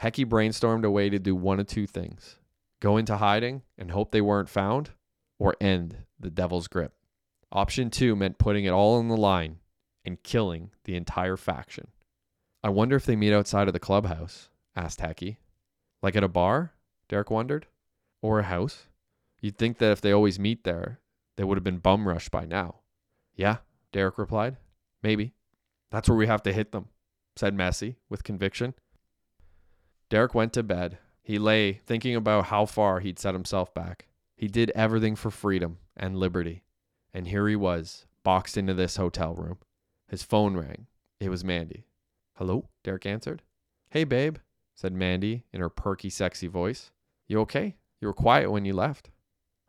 [0.00, 2.36] Hecky brainstormed a way to do one of two things
[2.78, 4.90] go into hiding and hope they weren't found,
[5.40, 6.92] or end the devil's grip.
[7.50, 9.56] Option two meant putting it all on the line
[10.04, 11.88] and killing the entire faction.
[12.62, 15.38] I wonder if they meet outside of the clubhouse, asked Hecky.
[16.00, 16.74] Like at a bar?
[17.08, 17.66] Derek wondered.
[18.22, 18.84] Or a house?
[19.40, 21.00] You'd think that if they always meet there,
[21.36, 22.76] they would have been bum rushed by now.
[23.34, 23.56] Yeah,
[23.90, 24.56] Derek replied.
[25.02, 25.34] Maybe.
[25.90, 26.90] That's where we have to hit them,
[27.38, 28.74] said Messi with conviction.
[30.08, 30.98] Derek went to bed.
[31.22, 34.08] He lay thinking about how far he'd set himself back.
[34.36, 36.64] He did everything for freedom and liberty.
[37.14, 39.58] And here he was, boxed into this hotel room.
[40.08, 40.86] His phone rang.
[41.20, 41.86] It was Mandy.
[42.34, 42.68] Hello?
[42.82, 43.42] Derek answered.
[43.90, 44.38] Hey, babe,
[44.74, 46.90] said Mandy in her perky, sexy voice.
[47.28, 47.76] You okay?
[48.00, 49.10] You were quiet when you left.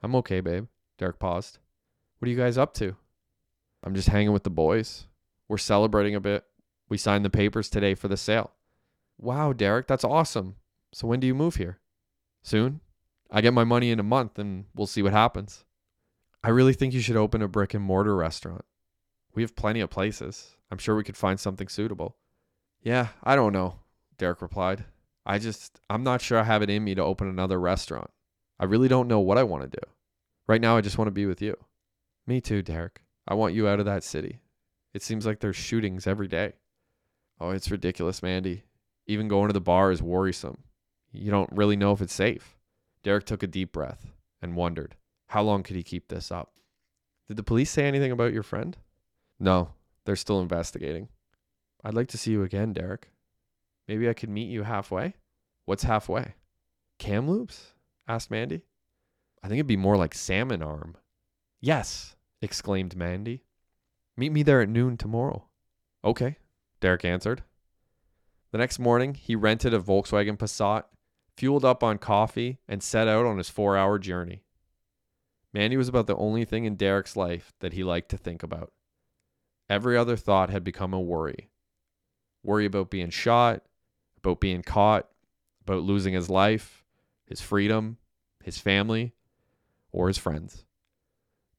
[0.01, 0.67] I'm okay, babe.
[0.97, 1.60] Derek paused.
[2.17, 2.95] What are you guys up to?
[3.84, 5.05] I'm just hanging with the boys.
[5.47, 6.45] We're celebrating a bit.
[6.89, 8.52] We signed the papers today for the sale.
[9.17, 10.56] Wow, Derek, that's awesome.
[10.93, 11.80] So when do you move here?
[12.43, 12.82] Soon.
[13.32, 15.63] I get my money in a month and we'll see what happens.
[16.43, 18.65] I really think you should open a brick and mortar restaurant.
[19.36, 20.56] We have plenty of places.
[20.71, 22.17] I'm sure we could find something suitable.
[22.82, 23.80] Yeah, I don't know,
[24.17, 24.86] Derek replied.
[25.25, 28.10] I just, I'm not sure I have it in me to open another restaurant.
[28.60, 29.93] I really don't know what I want to do.
[30.47, 31.56] Right now, I just want to be with you.
[32.25, 33.02] Me too, Derek.
[33.28, 34.39] I want you out of that city.
[34.93, 36.54] It seems like there's shootings every day.
[37.39, 38.63] Oh, it's ridiculous, Mandy.
[39.08, 40.63] Even going to the bar is worrisome.
[41.12, 42.58] You don't really know if it's safe.
[43.04, 44.08] Derek took a deep breath
[44.41, 44.95] and wondered
[45.28, 46.54] how long could he keep this up?
[47.28, 48.75] Did the police say anything about your friend?
[49.39, 49.69] No,
[50.06, 51.10] they're still investigating.
[51.84, 53.10] I'd like to see you again, Derek.
[53.88, 55.13] Maybe I could meet you halfway?
[55.65, 56.34] What's halfway?
[56.97, 57.73] Kamloops?
[58.08, 58.63] asked Mandy.
[59.43, 60.97] I think it'd be more like salmon arm.
[61.62, 63.43] Yes, exclaimed Mandy.
[64.17, 65.45] Meet me there at noon tomorrow.
[66.04, 66.38] Okay,
[66.80, 67.44] Derek answered.
[68.52, 70.86] The next morning, he rented a Volkswagen Passat,
[71.38, 74.44] fueled up on coffee, and set out on his four hour journey.
[75.54, 78.72] Mandy was about the only thing in Derek's life that he liked to think about.
[79.70, 81.50] Every other thought had become a worry
[82.44, 83.63] worry about being shot,
[84.18, 85.10] about being caught,
[85.62, 86.86] about losing his life,
[87.26, 87.98] his freedom,
[88.44, 89.13] his family,
[89.92, 90.65] or his friends.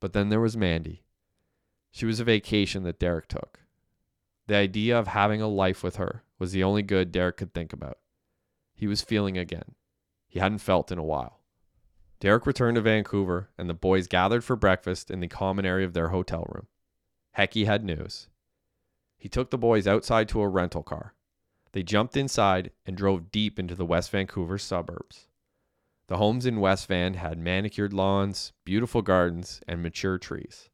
[0.00, 1.04] But then there was Mandy.
[1.90, 3.60] She was a vacation that Derek took.
[4.50, 7.72] The idea of having a life with her was the only good Derek could think
[7.72, 7.98] about.
[8.74, 9.76] He was feeling again.
[10.26, 11.38] He hadn't felt in a while.
[12.18, 15.92] Derek returned to Vancouver, and the boys gathered for breakfast in the common area of
[15.92, 16.66] their hotel room.
[17.38, 18.26] Hecky had news.
[19.16, 21.14] He took the boys outside to a rental car.
[21.70, 25.28] They jumped inside and drove deep into the West Vancouver suburbs.
[26.08, 30.70] The homes in West Van had manicured lawns, beautiful gardens, and mature trees.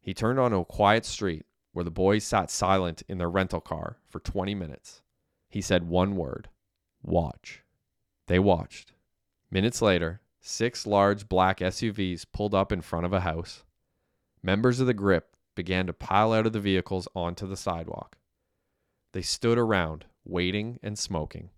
[0.00, 1.46] He turned onto a quiet street
[1.78, 5.00] where the boys sat silent in their rental car for 20 minutes.
[5.48, 6.48] He said one word
[7.04, 7.62] watch.
[8.26, 8.94] They watched.
[9.48, 13.62] Minutes later, six large black SUVs pulled up in front of a house.
[14.42, 18.18] Members of the grip began to pile out of the vehicles onto the sidewalk.
[19.12, 21.50] They stood around, waiting and smoking.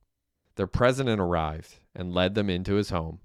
[0.57, 3.21] Their president arrived and led them into his home.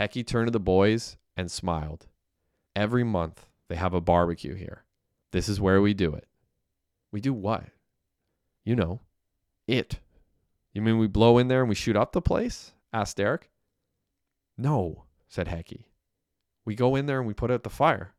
[0.00, 2.08] Hecky turned to the boys and smiled.
[2.74, 4.82] Every month they have a barbecue here.
[5.32, 6.26] This is where we do it.
[7.12, 7.64] We do what?
[8.64, 9.00] You know,
[9.66, 10.00] it.
[10.72, 12.72] You mean we blow in there and we shoot up the place?
[12.92, 13.50] asked Derek.
[14.56, 15.84] No, said Hecky.
[16.64, 18.14] We go in there and we put out the fire.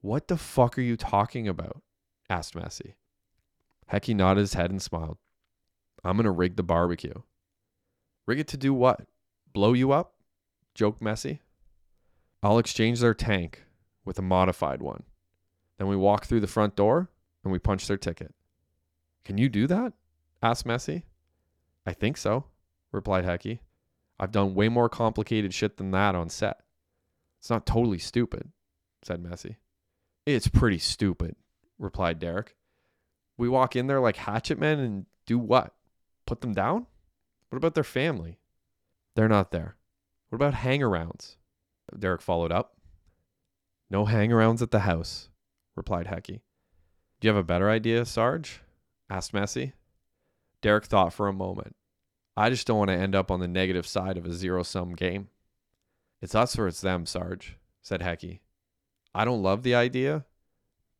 [0.00, 1.82] What the fuck are you talking about?
[2.28, 2.94] asked Messi.
[3.92, 5.18] Hecky nodded his head and smiled.
[6.04, 7.22] I'm going to rig the barbecue.
[8.26, 9.06] Rig it to do what?
[9.52, 10.14] Blow you up?
[10.74, 11.40] joked Messi.
[12.42, 13.64] I'll exchange their tank
[14.04, 15.04] with a modified one.
[15.78, 17.10] Then we walk through the front door
[17.44, 18.34] and we punch their ticket.
[19.24, 19.92] Can you do that?
[20.42, 21.02] asked Messi.
[21.84, 22.44] I think so,
[22.92, 23.60] replied Hecky.
[24.18, 26.60] I've done way more complicated shit than that on set.
[27.38, 28.50] It's not totally stupid,
[29.02, 29.56] said Messi.
[30.24, 31.36] It's pretty stupid,
[31.78, 32.56] replied Derek.
[33.36, 35.74] We walk in there like hatchet men and do what?
[36.26, 36.86] Put them down?
[37.50, 38.38] What about their family?
[39.14, 39.76] They're not there.
[40.28, 41.36] What about hangarounds?
[41.96, 42.76] Derek followed up.
[43.90, 45.28] No hangarounds at the house,
[45.76, 46.40] replied Hecky.
[47.20, 48.60] Do you have a better idea, Sarge?
[49.08, 49.72] asked Messi.
[50.62, 51.76] Derek thought for a moment.
[52.36, 54.94] I just don't want to end up on the negative side of a zero sum
[54.94, 55.28] game.
[56.20, 58.40] It's us or it's them, Sarge, said Hecky.
[59.14, 60.24] I don't love the idea,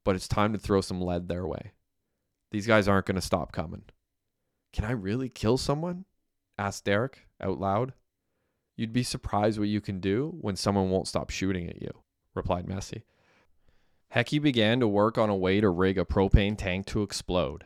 [0.05, 1.73] but it's time to throw some lead their way.
[2.53, 3.85] These guys aren't going to stop coming.
[4.73, 6.05] Can I really kill someone?
[6.59, 7.93] asked Derek out loud.
[8.77, 11.91] You'd be surprised what you can do when someone won't stop shooting at you,
[12.35, 13.03] replied Messi.
[14.15, 17.65] Hecky began to work on a way to rig a propane tank to explode.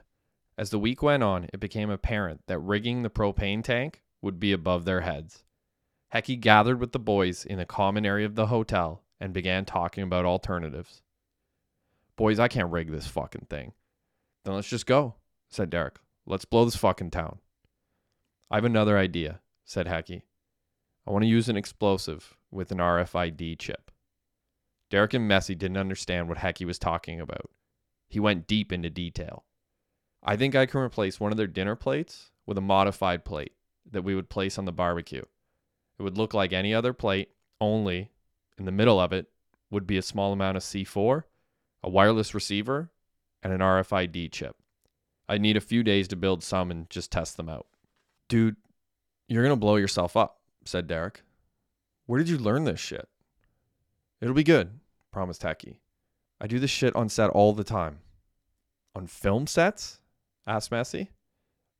[0.58, 4.52] As the week went on, it became apparent that rigging the propane tank would be
[4.52, 5.44] above their heads.
[6.12, 10.02] Hecky gathered with the boys in the common area of the hotel and began talking
[10.02, 11.02] about alternatives.
[12.16, 13.72] Boys, I can't rig this fucking thing.
[14.44, 15.14] Then let's just go,
[15.48, 15.98] said Derek.
[16.26, 17.38] Let's blow this fucking town.
[18.50, 20.22] I have another idea, said Hecky.
[21.06, 23.89] I want to use an explosive with an RFID chip.
[24.90, 27.50] Derek and Messi didn't understand what Hecky was talking about.
[28.08, 29.44] He went deep into detail.
[30.22, 33.52] I think I can replace one of their dinner plates with a modified plate
[33.90, 35.22] that we would place on the barbecue.
[35.98, 38.10] It would look like any other plate, only
[38.58, 39.26] in the middle of it
[39.70, 41.22] would be a small amount of C4,
[41.82, 42.90] a wireless receiver,
[43.42, 44.56] and an RFID chip.
[45.28, 47.66] I'd need a few days to build some and just test them out.
[48.28, 48.56] Dude,
[49.28, 51.22] you're going to blow yourself up, said Derek.
[52.06, 53.08] Where did you learn this shit?
[54.20, 54.80] It'll be good,
[55.12, 55.76] promised Hecky.
[56.40, 58.00] I do this shit on set all the time.
[58.94, 59.98] On film sets?
[60.46, 61.08] asked Messi.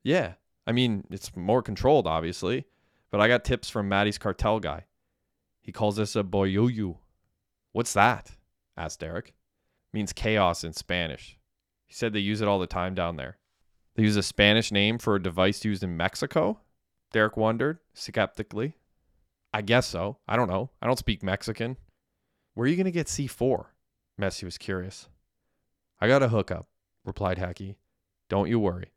[0.02, 0.34] Yeah.
[0.66, 2.66] I mean, it's more controlled, obviously,
[3.10, 4.84] but I got tips from Maddie's cartel guy.
[5.60, 6.98] He calls this a boyoyo.
[7.72, 8.32] What's that?
[8.76, 9.34] asked Derek.
[9.92, 11.38] means chaos in Spanish.
[11.86, 13.38] He said they use it all the time down there.
[13.96, 16.60] They use a Spanish name for a device used in Mexico?
[17.12, 18.76] Derek wondered skeptically.
[19.52, 20.18] I guess so.
[20.28, 20.70] I don't know.
[20.80, 21.76] I don't speak Mexican.
[22.54, 23.66] Where are you going to get C4?
[24.20, 25.08] Messi was curious.
[26.00, 26.66] I got a hookup,
[27.04, 27.76] replied Hecky.
[28.28, 28.92] Don't you worry.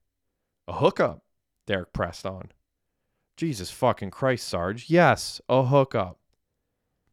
[0.67, 1.23] A hookup?
[1.65, 2.51] Derek pressed on.
[3.37, 4.89] Jesus fucking Christ, Sarge.
[4.89, 6.19] Yes, a hookup.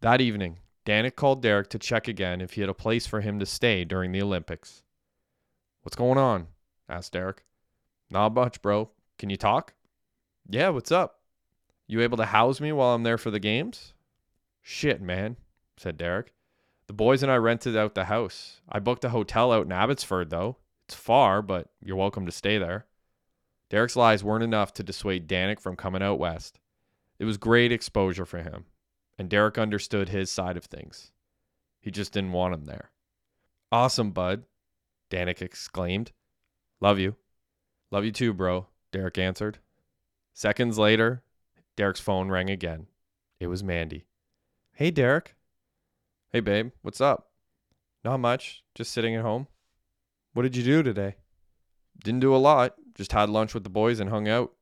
[0.01, 3.39] That evening, Danik called Derek to check again if he had a place for him
[3.39, 4.83] to stay during the Olympics.
[5.83, 6.49] What's going on?
[6.89, 7.45] asked Derek.
[8.11, 8.91] Not much, bro.
[9.19, 9.75] Can you talk?
[10.49, 11.21] Yeah, what's up?
[11.87, 13.95] You able to house me while I'm there for the games?
[14.63, 15.37] Shit, man,
[15.81, 16.35] said Derek.
[16.89, 18.61] The boys and I rented out the house.
[18.69, 20.59] I booked a hotel out in Abbotsford, though.
[20.87, 22.87] It's far, but you're welcome to stay there.
[23.71, 26.59] Derek's lies weren't enough to dissuade Danik from coming out west.
[27.19, 28.67] It was great exposure for him,
[29.19, 31.13] and Derek understood his side of things.
[31.81, 32.91] He just didn't want him there.
[33.73, 34.43] Awesome, bud,
[35.11, 36.13] Danik exclaimed.
[36.81, 37.17] Love you.
[37.91, 39.59] Love you too, bro, Derek answered.
[40.35, 41.23] Seconds later,
[41.77, 42.87] Derek's phone rang again.
[43.39, 44.05] It was Mandy.
[44.75, 45.37] Hey, Derek.
[46.33, 47.31] Hey, babe, what's up?
[48.05, 49.49] Not much, just sitting at home.
[50.33, 51.17] What did you do today?
[52.05, 54.53] Didn't do a lot, just had lunch with the boys and hung out.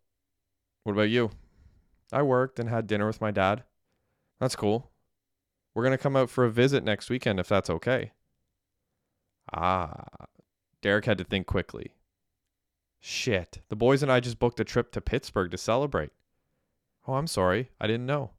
[0.84, 1.30] What about you?
[2.10, 3.64] I worked and had dinner with my dad.
[4.40, 4.92] That's cool.
[5.74, 8.12] We're going to come out for a visit next weekend if that's okay.
[9.52, 10.04] Ah.
[10.80, 11.92] Derek had to think quickly.
[12.98, 13.60] Shit.
[13.68, 16.12] The boys and I just booked a trip to Pittsburgh to celebrate.
[17.06, 17.72] Oh, I'm sorry.
[17.78, 18.30] I didn't know.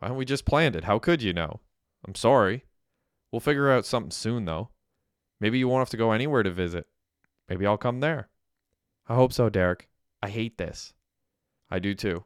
[0.00, 0.84] Why well, we just planned it.
[0.84, 1.60] How could you know?
[2.06, 2.64] I'm sorry.
[3.30, 4.70] We'll figure out something soon, though.
[5.40, 6.86] Maybe you won't have to go anywhere to visit.
[7.48, 8.28] Maybe I'll come there.
[9.08, 9.88] I hope so, Derek.
[10.22, 10.92] I hate this.
[11.70, 12.24] I do too.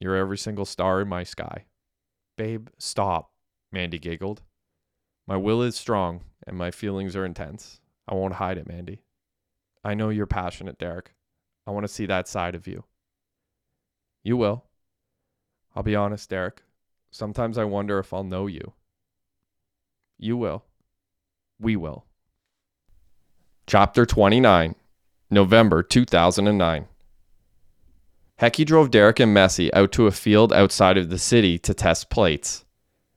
[0.00, 1.66] You're every single star in my sky.
[2.36, 3.32] Babe, stop,
[3.70, 4.42] Mandy giggled.
[5.26, 7.80] My will is strong and my feelings are intense.
[8.08, 9.02] I won't hide it, Mandy.
[9.84, 11.14] I know you're passionate, Derek.
[11.66, 12.84] I want to see that side of you.
[14.22, 14.64] You will.
[15.74, 16.62] I'll be honest, Derek.
[17.10, 18.72] Sometimes I wonder if I'll know you.
[20.22, 20.64] You will.
[21.58, 22.04] We will.
[23.66, 24.74] Chapter 29,
[25.30, 26.86] November 2009.
[28.38, 32.10] Hecky drove Derek and Messi out to a field outside of the city to test
[32.10, 32.66] plates.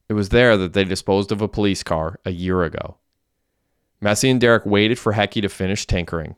[0.07, 2.95] It was there that they disposed of a police car a year ago.
[4.01, 6.37] Messi and Derek waited for Hecky to finish tinkering.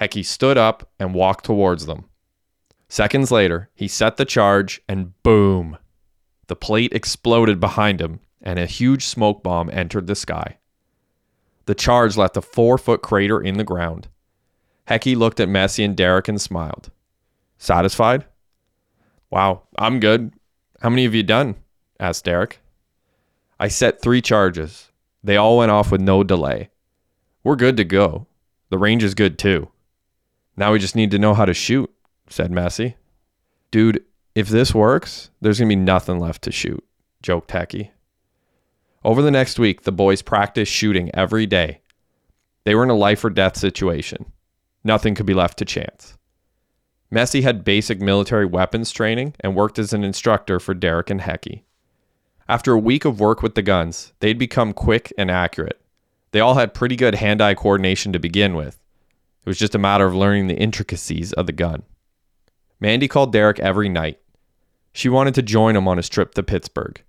[0.00, 2.06] Hecky stood up and walked towards them.
[2.88, 5.78] Seconds later, he set the charge and boom!
[6.48, 10.58] The plate exploded behind him and a huge smoke bomb entered the sky.
[11.66, 14.08] The charge left a four foot crater in the ground.
[14.88, 16.90] Hecky looked at Messi and Derek and smiled.
[17.58, 18.24] Satisfied?
[19.30, 20.32] Wow, I'm good.
[20.80, 21.56] How many have you done?
[22.00, 22.60] asked Derek.
[23.60, 24.90] I set three charges.
[25.22, 26.70] They all went off with no delay.
[27.42, 28.26] We're good to go.
[28.70, 29.68] The range is good too.
[30.56, 31.92] Now we just need to know how to shoot,
[32.28, 32.94] said Messi.
[33.70, 36.82] Dude, if this works, there's going to be nothing left to shoot,
[37.20, 37.90] joked Hecky.
[39.08, 41.80] Over the next week, the boys practiced shooting every day.
[42.64, 44.30] They were in a life or death situation.
[44.84, 46.18] Nothing could be left to chance.
[47.10, 51.62] Messi had basic military weapons training and worked as an instructor for Derek and Hecky.
[52.50, 55.80] After a week of work with the guns, they'd become quick and accurate.
[56.32, 58.78] They all had pretty good hand eye coordination to begin with.
[59.42, 61.82] It was just a matter of learning the intricacies of the gun.
[62.78, 64.20] Mandy called Derek every night.
[64.92, 67.02] She wanted to join him on his trip to Pittsburgh.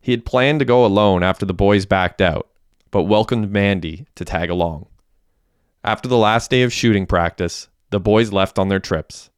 [0.00, 2.48] He had planned to go alone after the boys backed out,
[2.90, 4.86] but welcomed Mandy to tag along.
[5.84, 9.30] After the last day of shooting practice, the boys left on their trips.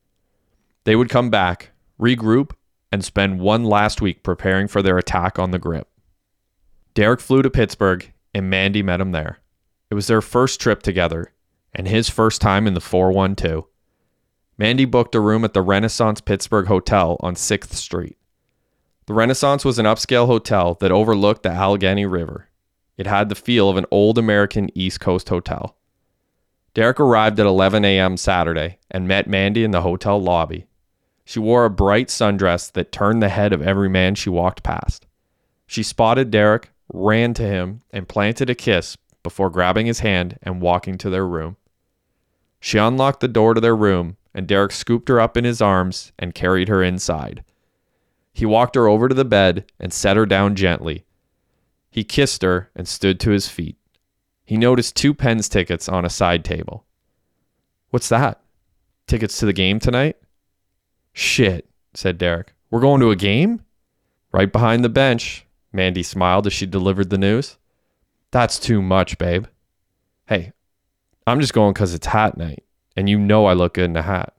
[0.85, 1.71] They would come back,
[2.01, 2.53] regroup,
[2.91, 5.89] and spend one last week preparing for their attack on the grip.
[6.95, 9.39] Derek flew to Pittsburgh, and Mandy met him there.
[9.91, 11.33] It was their first trip together,
[11.75, 13.65] and his first time in the 412.
[14.59, 18.17] Mandy booked a room at the Renaissance Pittsburgh Hotel on 6th Street.
[19.07, 22.49] The Renaissance was an upscale hotel that overlooked the Allegheny River.
[22.97, 25.77] It had the feel of an old American East Coast hotel.
[26.75, 28.17] Derek arrived at 11 a.m.
[28.17, 30.67] Saturday and met Mandy in the hotel lobby.
[31.25, 35.07] She wore a bright sundress that turned the head of every man she walked past.
[35.67, 40.61] She spotted Derek, ran to him, and planted a kiss before grabbing his hand and
[40.61, 41.57] walking to their room.
[42.61, 46.13] She unlocked the door to their room, and Derek scooped her up in his arms
[46.19, 47.43] and carried her inside.
[48.33, 51.05] He walked her over to the bed and set her down gently.
[51.91, 53.77] He kissed her and stood to his feet.
[54.45, 56.87] He noticed two Pens tickets on a side table.
[57.91, 58.41] What's that?
[59.07, 60.17] Tickets to the game tonight?
[61.13, 62.55] Shit, said Derek.
[62.71, 63.63] We're going to a game?
[64.33, 65.47] Right behind the bench.
[65.73, 67.59] Mandy smiled as she delivered the news.
[68.31, 69.45] That's too much, babe.
[70.27, 70.53] Hey,
[71.27, 72.65] I'm just going because it's hat night,
[72.97, 74.35] and you know I look good in a hat.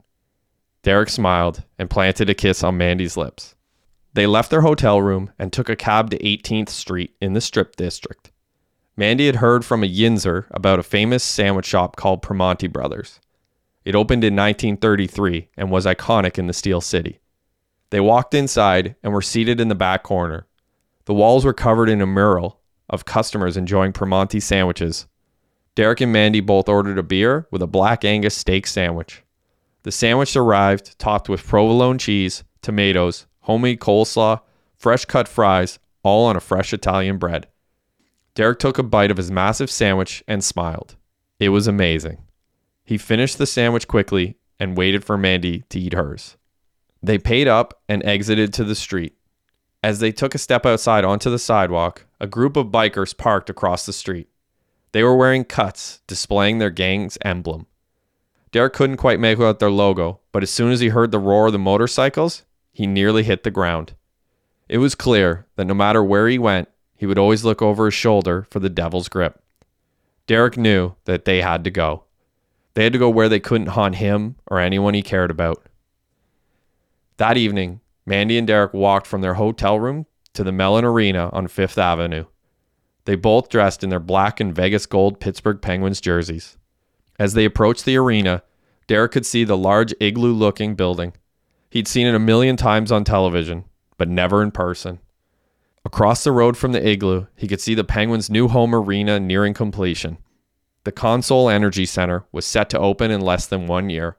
[0.82, 3.53] Derek smiled and planted a kiss on Mandy's lips.
[4.14, 7.76] They left their hotel room and took a cab to 18th Street in the Strip
[7.76, 8.32] District.
[8.96, 13.20] Mandy had heard from a Yinzer about a famous sandwich shop called Primanti Brothers.
[13.84, 17.20] It opened in 1933 and was iconic in the Steel City.
[17.90, 20.46] They walked inside and were seated in the back corner.
[21.06, 25.08] The walls were covered in a mural of customers enjoying Primanti sandwiches.
[25.76, 29.24] Derek and Mandy both ordered a beer with a black Angus steak sandwich.
[29.82, 34.42] The sandwich arrived topped with provolone cheese, tomatoes, homemade coleslaw,
[34.76, 37.48] fresh cut fries, all on a fresh Italian bread.
[38.36, 40.96] Derek took a bite of his massive sandwich and smiled.
[41.40, 42.18] It was amazing.
[42.84, 46.36] He finished the sandwich quickly and waited for Mandy to eat hers.
[47.02, 49.16] They paid up and exited to the street.
[49.84, 53.86] As they took a step outside onto the sidewalk, a group of bikers parked across
[53.86, 54.30] the street.
[54.94, 57.68] They were wearing cuts, displaying their gang's emblem.
[58.52, 61.48] Derek couldn't quite make out their logo, but as soon as he heard the roar
[61.48, 63.94] of the motorcycles, he nearly hit the ground.
[64.68, 67.94] It was clear that no matter where he went, he would always look over his
[67.94, 69.42] shoulder for the devil's grip.
[70.26, 72.04] Derek knew that they had to go.
[72.74, 75.64] They had to go where they couldn't haunt him or anyone he cared about.
[77.18, 81.48] That evening, Mandy and Derek walked from their hotel room to the Mellon Arena on
[81.48, 82.26] Fifth Avenue.
[83.06, 86.58] They both dressed in their black and Vegas gold Pittsburgh Penguins jerseys.
[87.20, 88.44] As they approached the arena,
[88.88, 91.14] Derek could see the large igloo looking building.
[91.74, 93.66] He'd seen it a million times on television,
[93.98, 95.00] but never in person.
[95.84, 99.56] Across the road from the igloo, he could see the Penguins' new home arena nearing
[99.56, 100.20] completion.
[100.84, 104.18] The Consol Energy Center was set to open in less than one year.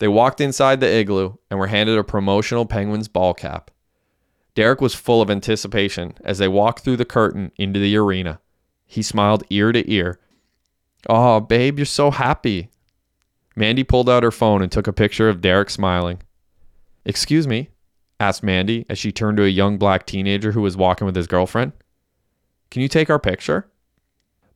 [0.00, 3.70] They walked inside the igloo and were handed a promotional Penguins ball cap.
[4.54, 8.38] Derek was full of anticipation as they walked through the curtain into the arena.
[8.84, 10.20] He smiled ear to ear.
[11.08, 12.68] Oh, babe, you're so happy.
[13.58, 16.20] Mandy pulled out her phone and took a picture of Derek smiling.
[17.08, 17.70] Excuse me,
[18.20, 21.26] asked Mandy as she turned to a young black teenager who was walking with his
[21.26, 21.72] girlfriend.
[22.70, 23.66] Can you take our picture?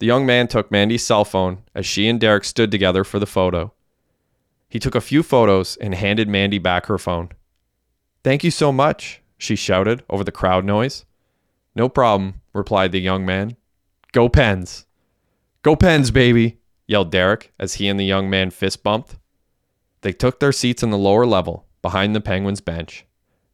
[0.01, 3.25] The young man took Mandy's cell phone as she and Derek stood together for the
[3.25, 3.73] photo.
[4.69, 7.31] He took a few photos and handed Mandy back her phone.
[8.23, 11.07] Thank you so much, she shouted over the crowd noise.
[11.75, 13.57] No problem, replied the young man.
[14.13, 14.85] Go Pens.
[15.63, 19.17] Go Pens, baby, yelled Derek as he and the young man fist bumped.
[20.03, 23.05] They took their seats in the lower level, behind the Penguins bench.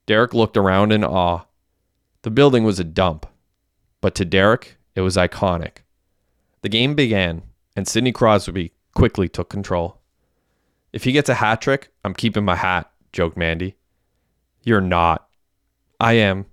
[0.07, 1.45] Derek looked around in awe.
[2.22, 3.26] The building was a dump,
[4.01, 5.79] but to Derek, it was iconic.
[6.62, 7.43] The game began,
[7.74, 10.01] and Sidney Crosby quickly took control.
[10.93, 13.76] If he gets a hat trick, I'm keeping my hat, joked Mandy.
[14.62, 15.29] You're not.
[16.01, 16.47] I am,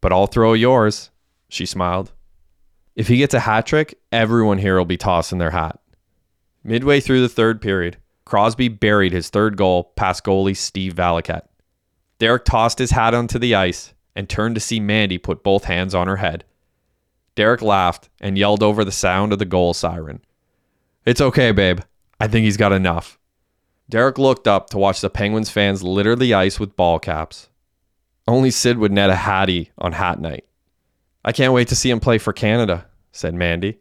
[0.00, 1.10] but I'll throw yours,
[1.48, 2.12] she smiled.
[2.94, 5.78] If he gets a hat trick, everyone here will be tossing their hat.
[6.62, 7.96] Midway through the third period,
[8.28, 11.48] Crosby buried his third goal past goalie Steve Valiquette.
[12.18, 15.94] Derek tossed his hat onto the ice and turned to see Mandy put both hands
[15.94, 16.44] on her head.
[17.36, 20.20] Derek laughed and yelled over the sound of the goal siren.
[21.06, 21.80] It's okay, babe.
[22.20, 23.18] I think he's got enough.
[23.88, 27.48] Derek looked up to watch the Penguins fans litter the ice with ball caps.
[28.26, 30.44] Only Sid would net a hattie on hat night.
[31.24, 33.78] I can't wait to see him play for Canada, said Mandy.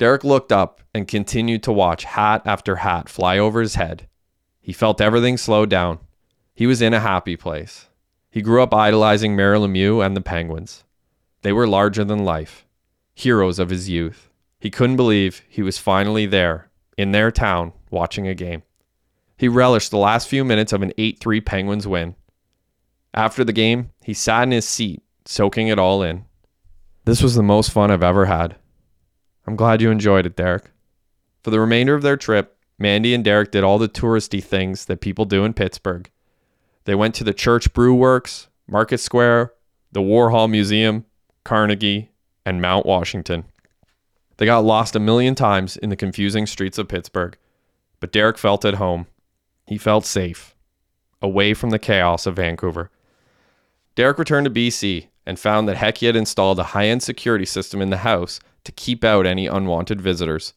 [0.00, 4.08] Derek looked up and continued to watch hat after hat fly over his head.
[4.58, 5.98] He felt everything slow down.
[6.54, 7.90] He was in a happy place.
[8.30, 10.84] He grew up idolizing Mario Lemieux and the Penguins.
[11.42, 12.66] They were larger than life,
[13.14, 14.30] heroes of his youth.
[14.58, 18.62] He couldn't believe he was finally there, in their town, watching a game.
[19.36, 22.14] He relished the last few minutes of an 8 3 Penguins win.
[23.12, 26.24] After the game, he sat in his seat, soaking it all in.
[27.04, 28.56] This was the most fun I've ever had.
[29.50, 30.70] I'm glad you enjoyed it, Derek.
[31.42, 35.00] For the remainder of their trip, Mandy and Derek did all the touristy things that
[35.00, 36.08] people do in Pittsburgh.
[36.84, 39.52] They went to the Church Brew Works, Market Square,
[39.90, 41.04] the Warhol Museum,
[41.42, 42.12] Carnegie,
[42.46, 43.42] and Mount Washington.
[44.36, 47.36] They got lost a million times in the confusing streets of Pittsburgh,
[47.98, 49.08] but Derek felt at home.
[49.66, 50.54] He felt safe,
[51.20, 52.92] away from the chaos of Vancouver.
[53.96, 57.82] Derek returned to BC and found that Hecky had installed a high end security system
[57.82, 60.54] in the house to keep out any unwanted visitors.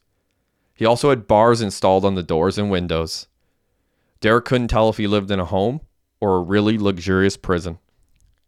[0.74, 3.28] He also had bars installed on the doors and windows.
[4.20, 5.80] Derek couldn't tell if he lived in a home
[6.20, 7.78] or a really luxurious prison.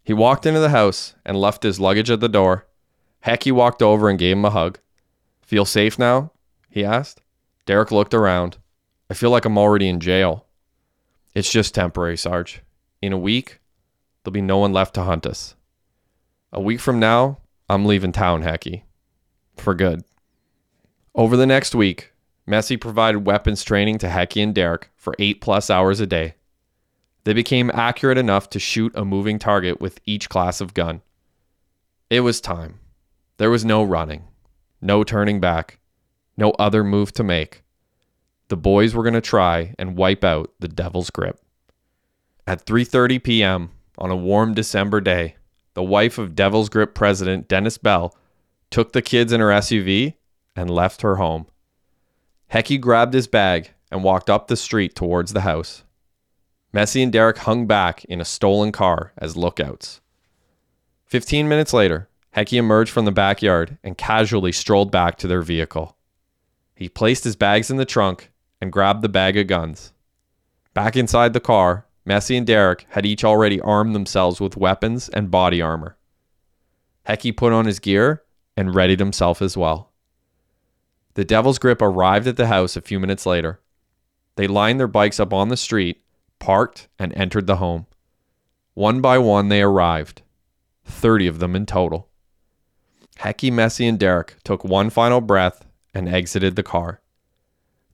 [0.02, 2.66] He walked into the house and left his luggage at the door.
[3.24, 4.78] Hecky walked over and gave him a hug.
[5.42, 6.32] Feel safe now?
[6.70, 7.22] he asked.
[7.64, 8.58] Derek looked around.
[9.10, 10.46] I feel like I'm already in jail.
[11.34, 12.62] It's just temporary, Sarge.
[13.02, 13.60] In a week,
[14.22, 15.54] there'll be no one left to hunt us.
[16.52, 17.38] A week from now,
[17.68, 18.84] I'm leaving town, Hecky.
[19.56, 20.04] For good.
[21.14, 22.12] Over the next week,
[22.46, 26.34] Messi provided weapons training to Hecky and Derek for eight plus hours a day.
[27.24, 31.02] They became accurate enough to shoot a moving target with each class of gun.
[32.08, 32.78] It was time.
[33.38, 34.24] There was no running,
[34.80, 35.78] no turning back,
[36.36, 37.64] no other move to make.
[38.48, 41.40] The boys were going to try and wipe out the devil's grip.
[42.46, 43.70] At 3:30 p.m.
[43.98, 45.34] on a warm December day,
[45.74, 48.16] the wife of Devil's Grip president Dennis Bell
[48.70, 50.14] took the kids in her SUV
[50.54, 51.46] and left her home.
[52.52, 55.84] Hecky grabbed his bag and walked up the street towards the house.
[56.74, 60.00] Messi and Derek hung back in a stolen car as lookouts.
[61.04, 65.96] Fifteen minutes later, Hecky emerged from the backyard and casually strolled back to their vehicle.
[66.74, 69.92] He placed his bags in the trunk and grabbed the bag of guns.
[70.74, 75.30] Back inside the car, Messi and Derek had each already armed themselves with weapons and
[75.30, 75.96] body armor.
[77.08, 78.22] Hecky put on his gear
[78.56, 79.92] and readied himself as well.
[81.14, 83.60] The Devil's Grip arrived at the house a few minutes later.
[84.36, 86.02] They lined their bikes up on the street
[86.38, 87.86] parked, and entered the home.
[88.74, 90.22] One by one, they arrived,
[90.84, 92.08] 30 of them in total.
[93.20, 97.00] Hecky, Messi, and Derek took one final breath and exited the car.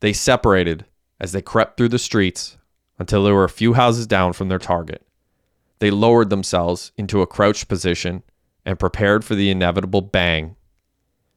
[0.00, 0.84] They separated
[1.20, 2.58] as they crept through the streets
[2.98, 5.06] until they were a few houses down from their target.
[5.78, 8.24] They lowered themselves into a crouched position
[8.64, 10.56] and prepared for the inevitable bang.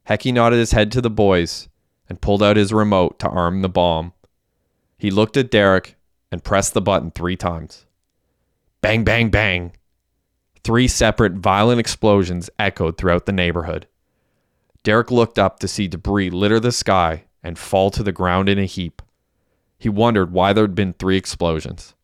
[0.08, 1.68] Hecky nodded his head to the boys
[2.08, 4.14] and pulled out his remote to arm the bomb.
[4.98, 5.96] He looked at Derek
[6.32, 7.86] and pressed the button three times.
[8.82, 9.74] Bang, bang, bang.
[10.64, 13.88] Three separate violent explosions echoed throughout the neighborhood.
[14.84, 18.60] Derek looked up to see debris litter the sky and fall to the ground in
[18.60, 19.02] a heap.
[19.80, 21.96] He wondered why there had been three explosions.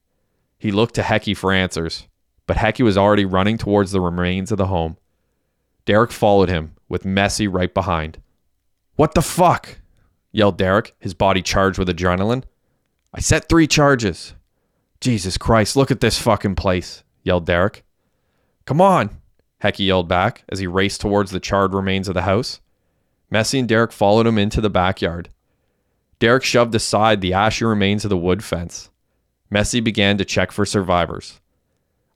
[0.57, 2.07] He looked to Hecky for answers,
[2.45, 4.97] but Hecky was already running towards the remains of the home.
[5.85, 8.19] Derek followed him, with Messi right behind.
[8.95, 9.79] What the fuck?
[10.31, 12.43] yelled Derek, his body charged with adrenaline.
[13.13, 14.33] I set three charges.
[14.99, 17.83] Jesus Christ, look at this fucking place, yelled Derek.
[18.65, 19.21] Come on,
[19.63, 22.61] Hecky yelled back as he raced towards the charred remains of the house.
[23.31, 25.29] Messi and Derek followed him into the backyard.
[26.19, 28.89] Derek shoved aside the ashy remains of the wood fence.
[29.51, 31.41] Messi began to check for survivors.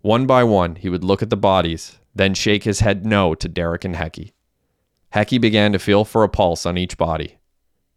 [0.02, 3.50] One by one, he would look at the bodies, then shake his head no to
[3.50, 4.32] Derek and Hecky.
[5.14, 7.38] Hecky began to feel for a pulse on each body.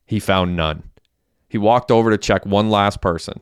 [0.04, 0.90] He found none.
[1.48, 3.40] He walked over to check one last person.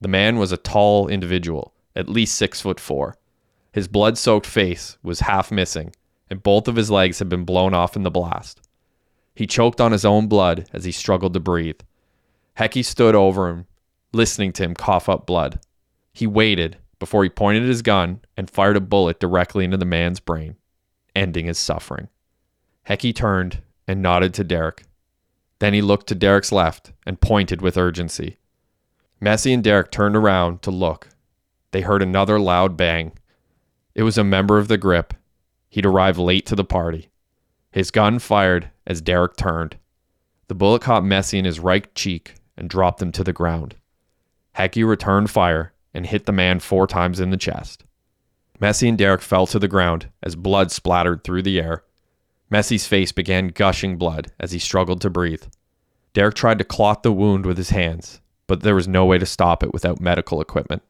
[0.00, 3.16] The man was a tall individual, at least six foot four.
[3.72, 5.92] His blood soaked face was half missing,
[6.30, 8.60] and both of his legs had been blown off in the blast.
[9.34, 11.80] He choked on his own blood as he struggled to breathe.
[12.58, 13.66] Hecky stood over him,
[14.12, 15.60] listening to him cough up blood.
[16.12, 20.20] He waited before he pointed his gun and fired a bullet directly into the man's
[20.20, 20.56] brain,
[21.14, 22.08] ending his suffering.
[22.88, 24.84] Hecky turned and nodded to Derek.
[25.58, 28.38] Then he looked to Derek's left and pointed with urgency.
[29.20, 31.08] Messi and Derek turned around to look.
[31.72, 33.12] They heard another loud bang.
[33.94, 35.14] It was a member of the grip.
[35.68, 37.10] He'd arrived late to the party.
[37.70, 39.76] His gun fired as Derek turned.
[40.48, 43.76] The bullet caught Messi in his right cheek and dropped him to the ground.
[44.56, 47.84] Hecky returned fire and hit the man four times in the chest.
[48.60, 51.84] Messi and Derek fell to the ground as blood splattered through the air.
[52.50, 55.44] Messi's face began gushing blood as he struggled to breathe.
[56.12, 59.26] Derek tried to clot the wound with his hands, but there was no way to
[59.26, 60.82] stop it without medical equipment.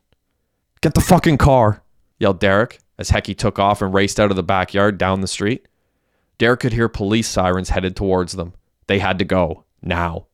[0.80, 1.82] Get the fucking car,
[2.18, 5.66] yelled Derek as Hecky took off and raced out of the backyard down the street.
[6.38, 8.52] Derek could hear police sirens headed towards them.
[8.86, 10.26] They had to go, now.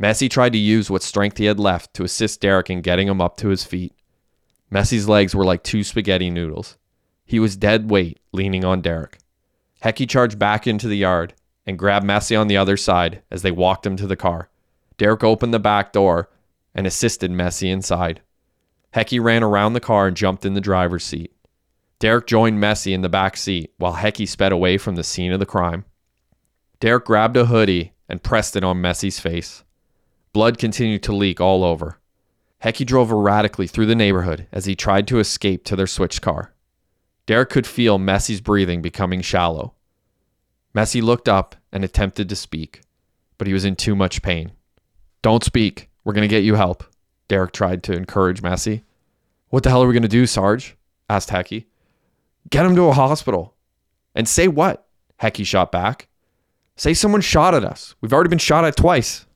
[0.00, 3.20] Messi tried to use what strength he had left to assist Derek in getting him
[3.20, 3.94] up to his feet.
[4.72, 6.76] Messi's legs were like two spaghetti noodles.
[7.24, 9.18] He was dead weight, leaning on Derek.
[9.82, 11.34] Hecky charged back into the yard
[11.66, 14.48] and grabbed Messi on the other side as they walked him to the car.
[14.96, 16.30] Derek opened the back door
[16.74, 18.22] and assisted Messi inside.
[18.94, 21.32] Hecky ran around the car and jumped in the driver's seat.
[21.98, 25.40] Derek joined Messi in the back seat while Hecky sped away from the scene of
[25.40, 25.84] the crime.
[26.80, 29.64] Derek grabbed a hoodie and pressed it on Messi's face.
[30.32, 31.98] Blood continued to leak all over.
[32.62, 36.52] Hecky drove erratically through the neighborhood as he tried to escape to their switch car.
[37.26, 39.74] Derek could feel Messi's breathing becoming shallow.
[40.74, 42.82] Messi looked up and attempted to speak,
[43.38, 44.52] but he was in too much pain.
[45.22, 45.90] Don't speak.
[46.04, 46.84] We're going to get you help.
[47.28, 48.82] Derek tried to encourage Messi.
[49.48, 50.76] What the hell are we going to do, Sarge?
[51.10, 51.66] asked Hecky.
[52.50, 53.54] Get him to a hospital.
[54.14, 54.86] And say what?
[55.20, 56.08] Hecky shot back.
[56.76, 57.94] Say someone shot at us.
[58.00, 59.26] We've already been shot at twice.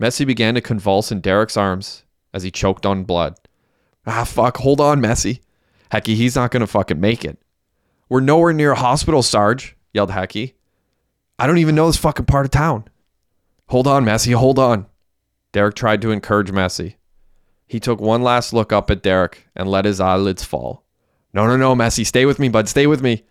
[0.00, 3.36] Messi began to convulse in Derek's arms as he choked on blood.
[4.06, 4.58] Ah, fuck.
[4.58, 5.40] Hold on, Messi.
[5.92, 7.38] Hecky, he's not going to fucking make it.
[8.08, 10.54] We're nowhere near a hospital, Sarge, yelled Hecky.
[11.38, 12.84] I don't even know this fucking part of town.
[13.68, 14.34] Hold on, Messi.
[14.34, 14.86] Hold on.
[15.52, 16.96] Derek tried to encourage Messi.
[17.66, 20.84] He took one last look up at Derek and let his eyelids fall.
[21.32, 22.04] No, no, no, Messi.
[22.04, 22.68] Stay with me, bud.
[22.68, 23.24] Stay with me.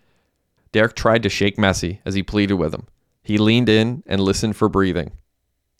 [0.72, 2.86] Derek tried to shake Messi as he pleaded with him.
[3.22, 5.12] He leaned in and listened for breathing.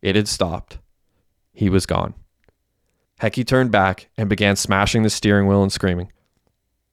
[0.02, 0.78] It had stopped.
[1.52, 2.14] He was gone.
[3.20, 6.10] Hecky turned back and began smashing the steering wheel and screaming.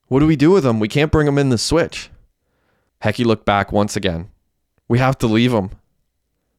[0.08, 0.80] What do we do with him?
[0.80, 2.10] We can't bring him in the switch.
[3.04, 4.30] Hecky looked back once again.
[4.88, 5.72] We have to leave him.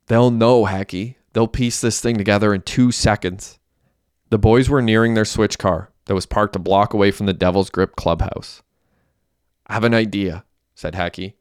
[0.06, 1.16] They'll know, Hecky.
[1.32, 3.58] They'll piece this thing together in two seconds.
[4.30, 7.32] The boys were nearing their switch car that was parked a block away from the
[7.32, 8.62] Devil's Grip clubhouse.
[9.66, 10.44] I have an idea,
[10.74, 11.34] said Hecky.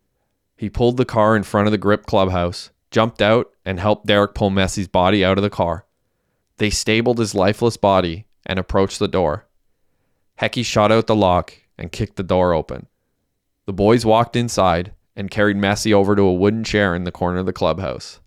[0.58, 4.34] He pulled the car in front of the Grip clubhouse, jumped out, and helped Derek
[4.34, 5.86] pull Messi's body out of the car.
[6.58, 9.46] They stabled his lifeless body and approached the door.
[10.42, 12.88] Hecky shot out the lock and kicked the door open.
[13.66, 17.40] The boys walked inside and carried Messi over to a wooden chair in the corner
[17.40, 18.20] of the clubhouse.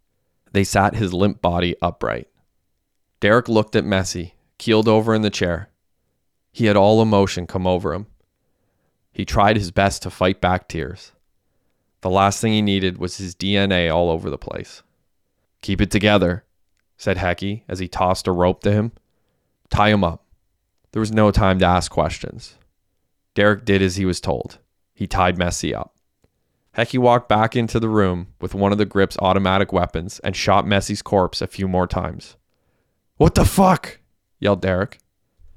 [0.52, 2.28] They sat his limp body upright.
[3.20, 5.68] Derek looked at Messi, keeled over in the chair.
[6.52, 8.06] He had all emotion come over him.
[9.12, 11.12] He tried his best to fight back tears.
[12.00, 14.82] The last thing he needed was his DNA all over the place.
[15.62, 16.44] Keep it together,
[17.00, 18.92] said Hecky as he tossed a rope to him.
[19.70, 20.26] Tie him up.
[20.92, 22.58] There was no time to ask questions.
[23.34, 24.58] Derek did as he was told.
[24.92, 25.96] He tied Messi up.
[26.76, 30.66] Hecky walked back into the room with one of the grip's automatic weapons and shot
[30.66, 32.36] Messi's corpse a few more times.
[33.16, 34.00] What the fuck?
[34.38, 34.98] yelled Derek.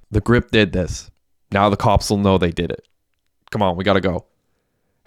[0.09, 1.11] The grip did this.
[1.51, 2.87] Now the cops will know they did it.
[3.51, 4.27] Come on, we gotta go.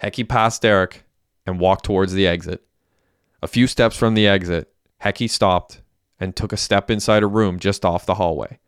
[0.03, 1.03] Hecky passed Derek
[1.47, 2.63] and walked towards the exit.
[3.41, 4.71] A few steps from the exit,
[5.01, 5.81] Hecky stopped
[6.19, 8.59] and took a step inside a room just off the hallway.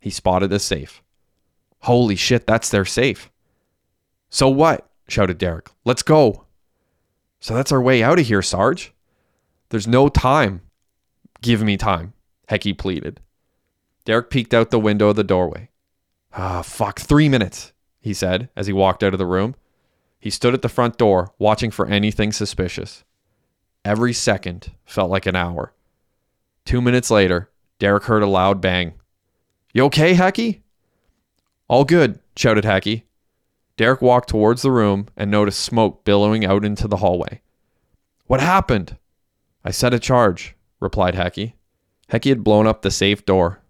[0.00, 1.02] He spotted a safe.
[1.80, 3.30] Holy shit, that's their safe.
[4.30, 4.88] So what?
[5.08, 5.70] shouted Derek.
[5.84, 6.44] Let's go.
[7.40, 8.92] So that's our way out of here, Sarge.
[9.70, 10.62] There's no time.
[11.40, 12.14] Give me time,
[12.48, 13.20] Hecky pleaded.
[14.04, 15.70] Derek peeked out the window of the doorway.
[16.32, 19.54] Ah, fuck, three minutes, he said as he walked out of the room.
[20.18, 23.04] He stood at the front door, watching for anything suspicious.
[23.84, 25.72] Every second felt like an hour.
[26.68, 28.92] Two minutes later, Derek heard a loud bang.
[29.72, 30.60] You okay, Hecky?
[31.66, 33.04] All good, shouted Hecky.
[33.78, 37.40] Derek walked towards the room and noticed smoke billowing out into the hallway.
[38.26, 38.98] What happened?
[39.64, 41.54] I set a charge, replied Hecky.
[42.12, 43.62] Hecky had blown up the safe door.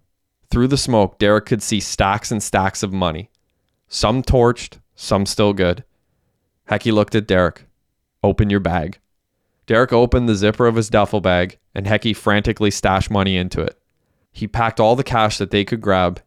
[0.51, 3.29] Through the smoke, Derek could see stacks and stacks of money.
[3.87, 5.85] Some torched, some still good.
[6.69, 7.63] Hecky looked at Derek.
[8.25, 8.99] Open your bag.
[9.69, 13.79] Derek opened the zipper of his duffel bag, and Hecky frantically stashed money into it.
[14.31, 16.23] He packed all the cash that they could grab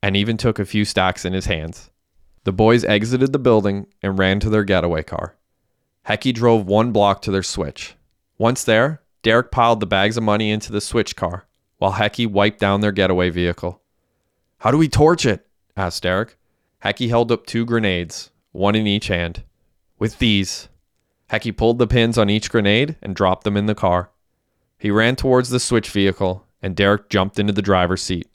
[0.00, 1.90] and even took a few stacks in his hands.
[2.44, 5.34] The boys exited the building and ran to their getaway car.
[6.06, 7.96] Hecky drove one block to their switch.
[8.38, 11.46] Once there, Derek piled the bags of money into the switch car
[11.78, 13.82] while Hecky wiped down their getaway vehicle.
[14.58, 15.44] How do we torch it?
[15.76, 16.36] asked Derek.
[16.84, 19.42] Hecky held up two grenades, one in each hand.
[19.98, 20.68] With these.
[21.34, 24.10] Hecky pulled the pins on each grenade and dropped them in the car.
[24.78, 28.28] He ran towards the switch vehicle, and Derek jumped into the driver's seat.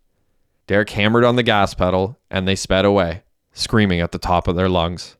[0.68, 3.24] Derek hammered on the gas pedal, and they sped away,
[3.54, 5.16] screaming at the top of their lungs.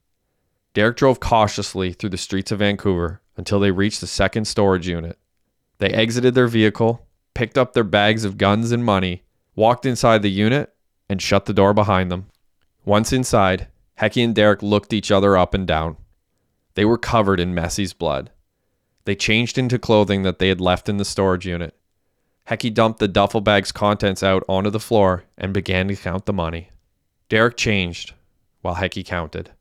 [0.74, 5.18] Derek drove cautiously through the streets of Vancouver until they reached the second storage unit.
[5.78, 9.24] They exited their vehicle, picked up their bags of guns and money,
[9.56, 10.76] walked inside the unit,
[11.08, 12.26] and shut the door behind them.
[12.84, 13.70] Once inside,
[14.02, 15.96] Hecky and Derek looked each other up and down.
[16.76, 18.32] They were covered in Messi's blood.
[19.06, 21.76] They changed into clothing that they had left in the storage unit.
[22.48, 26.34] Hecky dumped the duffel bag's contents out onto the floor and began to count the
[26.34, 26.72] money.
[27.28, 28.14] Derek changed
[28.62, 29.52] while Hecky counted.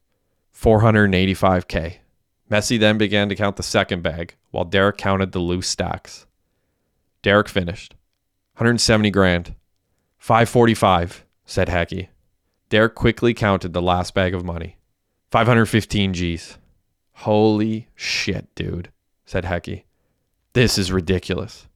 [0.55, 1.97] 485k.
[2.49, 6.27] Messy then began to count the second bag while Derek counted the loose stacks.
[7.23, 7.95] Derek finished.
[8.55, 9.55] 170 grand.
[10.19, 12.09] 545, said Hecky.
[12.71, 14.79] Derek quickly counted the last bag of money.
[15.31, 16.58] 515 G's.
[17.23, 18.93] Holy shit, dude,
[19.27, 19.83] said Hecky.
[20.53, 21.66] This is ridiculous.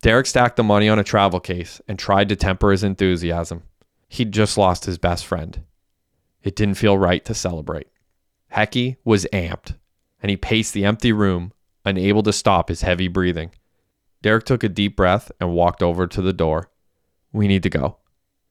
[0.00, 3.64] Derek stacked the money on a travel case and tried to temper his enthusiasm.
[4.08, 5.64] He'd just lost his best friend.
[6.44, 7.88] It didn't feel right to celebrate.
[8.54, 9.76] Hecky was amped,
[10.22, 11.52] and he paced the empty room,
[11.84, 13.50] unable to stop his heavy breathing.
[14.22, 16.70] Derek took a deep breath and walked over to the door.
[17.32, 17.96] We need to go.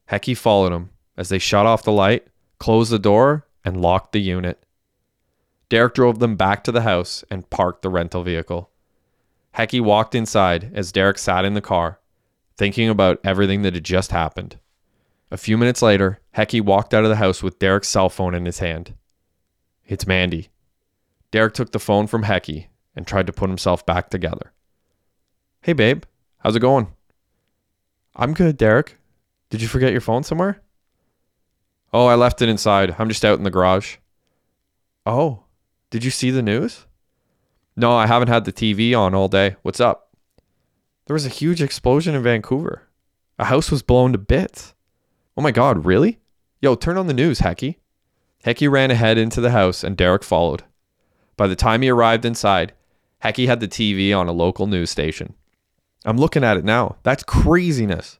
[0.09, 2.27] Hecky followed him as they shut off the light,
[2.59, 4.65] closed the door, and locked the unit.
[5.71, 8.69] Derek drove them back to the house and parked the rental vehicle.
[9.55, 12.01] Hecky walked inside as Derek sat in the car,
[12.57, 14.59] thinking about everything that had just happened.
[15.31, 18.43] A few minutes later, Hecky walked out of the house with Derek's cell phone in
[18.43, 18.95] his hand.
[19.85, 20.49] It's Mandy.
[21.31, 24.51] Derek took the phone from Hecky and tried to put himself back together.
[25.61, 26.03] Hey, babe,
[26.39, 26.87] how's it going?
[28.13, 28.97] I'm good, Derek.
[29.49, 30.61] Did you forget your phone somewhere?
[31.93, 32.93] Oh, I left it inside.
[32.99, 33.95] I'm just out in the garage.
[35.05, 35.45] Oh,
[35.91, 36.85] did you see the news?
[37.75, 39.57] No, I haven't had the TV on all day.
[39.61, 40.15] What's up?
[41.05, 42.87] There was a huge explosion in Vancouver.
[43.37, 44.73] A house was blown to bits.
[45.35, 46.19] Oh my god, really?
[46.61, 47.75] Yo, turn on the news, Hecky.
[48.45, 50.63] Hecky ran ahead into the house and Derek followed.
[51.35, 52.71] By the time he arrived inside,
[53.21, 55.33] Hecky had the TV on a local news station.
[56.05, 56.95] I'm looking at it now.
[57.03, 58.17] That's craziness.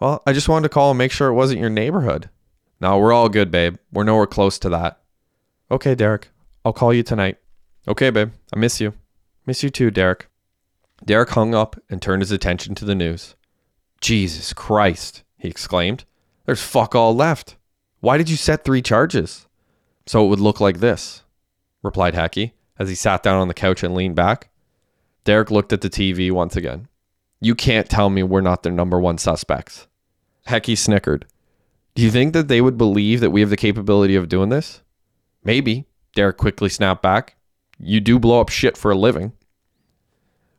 [0.00, 2.28] Well, I just wanted to call and make sure it wasn't your neighborhood.
[2.80, 3.76] No, we're all good, babe.
[3.92, 5.00] We're nowhere close to that.
[5.70, 6.30] Okay, Derek.
[6.64, 7.38] I'll call you tonight.
[7.86, 8.32] Okay, babe.
[8.54, 8.94] I miss you.
[9.46, 10.28] Miss you too, Derek.
[11.04, 13.34] Derek hung up and turned his attention to the news.
[14.00, 16.04] Jesus Christ, he exclaimed.
[16.46, 17.56] There's fuck all left.
[18.00, 19.46] Why did you set three charges?
[20.06, 21.22] So it would look like this,
[21.82, 24.50] replied Hecky as he sat down on the couch and leaned back.
[25.24, 26.88] Derek looked at the TV once again.
[27.40, 29.86] You can't tell me we're not their number one suspects.
[30.48, 31.26] Hecky snickered.
[31.94, 34.82] Do you think that they would believe that we have the capability of doing this?
[35.42, 35.86] Maybe.
[36.14, 37.36] Derek quickly snapped back.
[37.78, 39.32] You do blow up shit for a living.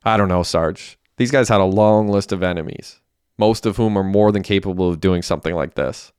[0.04, 0.98] I don't know, Sarge.
[1.16, 3.00] These guys had a long list of enemies,
[3.38, 6.12] most of whom are more than capable of doing something like this.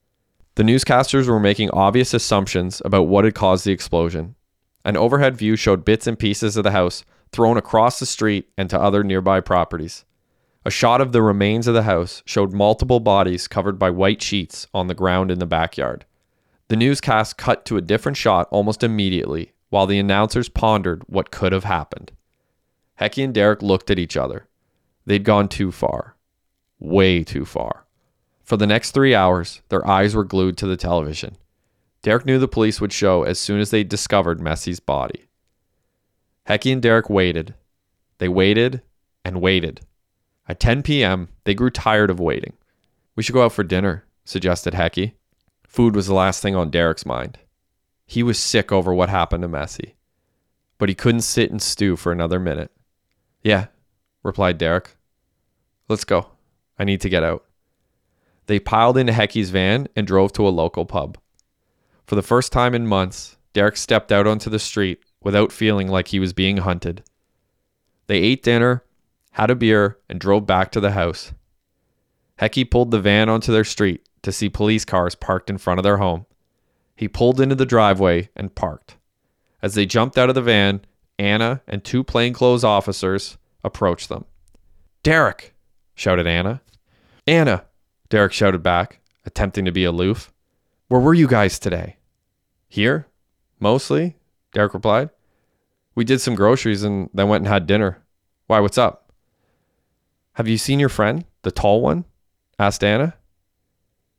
[0.56, 4.34] The newscasters were making obvious assumptions about what had caused the explosion.
[4.84, 8.68] An overhead view showed bits and pieces of the house thrown across the street and
[8.72, 10.04] to other nearby properties.
[10.66, 14.68] A shot of the remains of the house showed multiple bodies covered by white sheets
[14.74, 16.06] on the ground in the backyard.
[16.70, 21.51] The newscast cut to a different shot almost immediately while the announcers pondered what could
[21.53, 22.11] have happened.
[22.99, 24.47] Hecky and Derek looked at each other.
[25.05, 26.15] They'd gone too far.
[26.80, 27.86] Way too far.
[28.43, 31.38] For the next three hours, their eyes were glued to the television.
[32.01, 35.28] Derek knew the police would show as soon as they discovered Messi's body.
[36.47, 37.55] Hecky and Derek waited.
[38.20, 38.82] They waited
[39.26, 39.82] and waited.
[40.47, 42.53] At 10 p.m., they grew tired of waiting.
[43.15, 45.13] We should go out for dinner, suggested Hecky.
[45.78, 47.38] Food was the last thing on Derek's mind.
[48.07, 49.93] He was sick over what happened to Messi,
[50.80, 52.71] but he couldn't sit and stew for another minute.
[53.43, 53.67] Yeah,
[54.23, 54.97] replied Derek.
[55.88, 56.32] Let's go.
[56.80, 57.45] I need to get out.
[58.47, 61.19] They piled into Hecky's van and drove to a local pub.
[62.07, 66.07] For the first time in months, Derek stepped out onto the street without feeling like
[66.07, 67.03] he was being hunted.
[68.07, 68.84] They ate dinner
[69.38, 71.32] had a beer, and drove back to the house.
[72.41, 75.86] Hecky pulled the van onto their street to see police cars parked in front of
[75.86, 76.25] their home.
[76.97, 78.97] He pulled into the driveway and parked.
[79.61, 80.82] As they jumped out of the van,
[81.17, 84.25] Anna and two plainclothes officers approached them.
[85.01, 85.55] Derek,
[85.95, 86.59] shouted Anna.
[87.25, 87.63] Anna,
[88.09, 90.34] Derek shouted back, attempting to be aloof.
[90.89, 91.95] Where were you guys today?
[92.67, 93.07] Here?
[93.61, 94.17] Mostly,
[94.51, 95.09] Derek replied.
[95.95, 98.03] We did some groceries and then went and had dinner.
[98.47, 99.13] Why, what's up?
[100.34, 102.03] Have you seen your friend, the tall one?
[102.59, 103.13] asked Anna.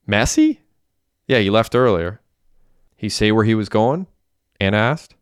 [0.09, 0.59] Messi?
[1.27, 2.21] Yeah, he left earlier.
[2.97, 4.07] He say where he was going?
[4.59, 5.15] Anna asked.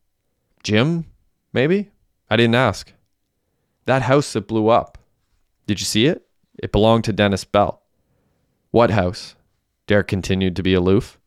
[0.62, 1.06] Gym,
[1.52, 1.90] maybe?
[2.30, 2.92] I didn't ask.
[3.84, 4.98] That house that blew up.
[5.66, 6.26] Did you see it?
[6.58, 7.82] It belonged to Dennis Bell.
[8.70, 9.34] What house?
[9.86, 11.18] Derek continued to be aloof.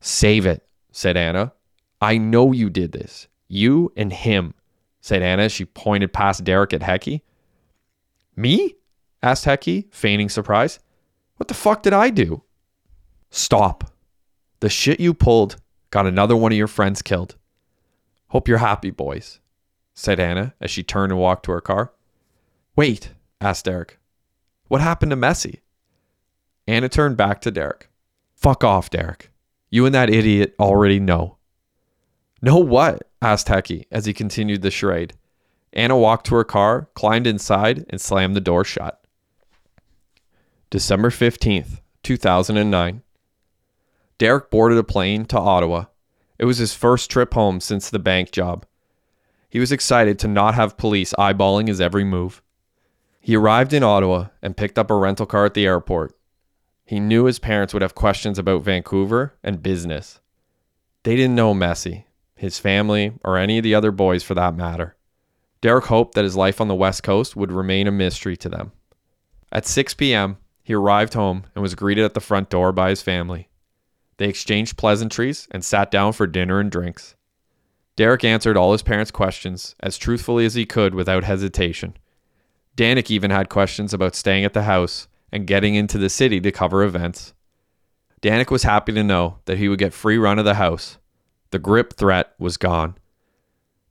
[0.00, 1.52] Save it, said Anna.
[2.00, 3.28] I know you did this.
[3.48, 4.54] You and him,
[5.00, 7.22] said Anna as she pointed past Derek at Hecky.
[8.36, 8.74] Me?
[9.22, 10.78] asked Hecky, feigning surprise.
[11.36, 12.42] What the fuck did I do?
[13.34, 13.90] Stop.
[14.60, 15.56] The shit you pulled
[15.90, 17.34] got another one of your friends killed.
[18.28, 19.40] Hope you're happy, boys,
[19.92, 21.92] said Anna as she turned and walked to her car.
[22.76, 23.10] Wait,
[23.40, 23.98] asked Derek.
[24.68, 25.62] What happened to Messi?
[26.68, 27.88] Anna turned back to Derek.
[28.36, 29.32] Fuck off, Derek.
[29.68, 31.36] You and that idiot already know.
[32.40, 33.10] Know what?
[33.20, 35.14] asked Hecky as he continued the charade.
[35.72, 39.04] Anna walked to her car, climbed inside, and slammed the door shut.
[40.70, 43.02] December 15th, 2009.
[44.18, 45.86] Derek boarded a plane to Ottawa.
[46.38, 48.66] It was his first trip home since the bank job.
[49.48, 52.42] He was excited to not have police eyeballing his every move.
[53.20, 56.16] He arrived in Ottawa and picked up a rental car at the airport.
[56.84, 60.20] He knew his parents would have questions about Vancouver and business.
[61.04, 62.04] They didn't know Messi,
[62.36, 64.96] his family, or any of the other boys for that matter.
[65.60, 68.72] Derek hoped that his life on the West Coast would remain a mystery to them.
[69.50, 73.00] At 6 p.m., he arrived home and was greeted at the front door by his
[73.00, 73.48] family.
[74.16, 77.16] They exchanged pleasantries and sat down for dinner and drinks.
[77.96, 81.96] Derek answered all his parents' questions as truthfully as he could without hesitation.
[82.76, 86.50] Danik even had questions about staying at the house and getting into the city to
[86.50, 87.34] cover events.
[88.20, 90.98] Danik was happy to know that he would get free run of the house.
[91.50, 92.96] The grip threat was gone.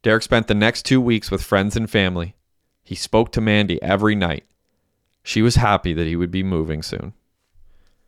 [0.02, 2.36] Derek spent the next two weeks with friends and family.
[2.84, 4.44] He spoke to Mandy every night.
[5.24, 7.14] She was happy that he would be moving soon.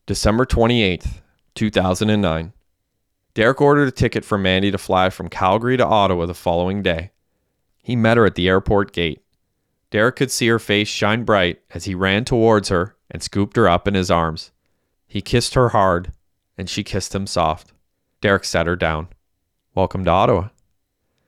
[0.05, 1.22] December 28th,
[1.56, 2.53] 2009.
[3.34, 7.12] Derek ordered a ticket for Mandy to fly from Calgary to Ottawa the following day.
[7.82, 9.22] He met her at the airport gate.
[9.91, 13.68] Derek could see her face shine bright as he ran towards her and scooped her
[13.68, 14.51] up in his arms.
[15.08, 16.12] He kissed her hard,
[16.58, 17.74] and she kissed him soft.
[18.22, 19.08] Derek set her down.
[19.74, 20.49] Welcome to Ottawa.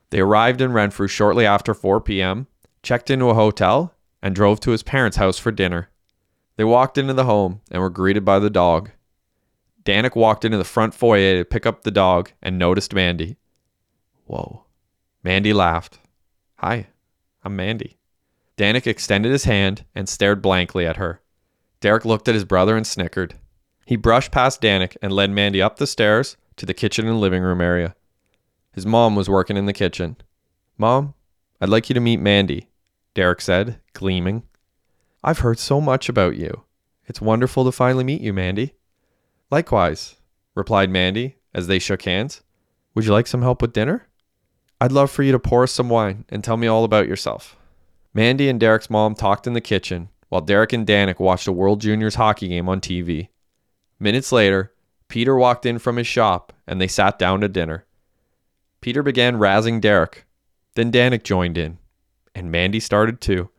[0.10, 2.48] They arrived in Renfrew shortly after 4 p.m.,
[2.82, 5.90] checked into a hotel, and drove to his parents' house for dinner.
[6.56, 8.92] They walked into the home and were greeted by the dog.
[9.88, 13.38] Danik walked into the front foyer to pick up the dog and noticed Mandy.
[14.26, 14.66] Whoa.
[15.24, 16.00] Mandy laughed.
[16.58, 16.88] Hi,
[17.42, 17.98] I'm Mandy.
[18.58, 21.22] Danik extended his hand and stared blankly at her.
[21.80, 23.36] Derek looked at his brother and snickered.
[23.86, 27.42] He brushed past Danik and led Mandy up the stairs to the kitchen and living
[27.42, 27.96] room area.
[28.74, 30.18] His mom was working in the kitchen.
[30.78, 31.14] Mom,
[31.62, 32.68] I'd like you to meet Mandy,
[33.14, 34.44] Derek said, gleaming.
[35.24, 36.64] I've heard so much about you.
[37.06, 38.74] It's wonderful to finally meet you, Mandy.
[39.50, 40.16] Likewise,
[40.56, 42.42] replied Mandy as they shook hands.
[42.94, 44.08] Would you like some help with dinner?
[44.82, 47.56] I'd love for you to pour us some wine and tell me all about yourself.
[48.14, 51.80] Mandy and Derek's mom talked in the kitchen while Derek and Danik watched a World
[51.80, 53.30] Juniors hockey game on TV.
[54.00, 54.74] Minutes later,
[55.08, 57.86] Peter walked in from his shop and they sat down to dinner.
[58.82, 60.26] Peter began razzing Derek.
[60.76, 61.80] Then Danik joined in,
[62.36, 63.50] and Mandy started too.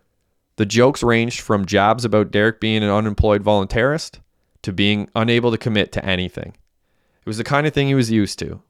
[0.56, 4.20] The jokes ranged from jabs about Derek being an unemployed voluntarist
[4.68, 6.54] to being unable to commit to anything.
[7.20, 8.60] It was the kind of thing he was used to.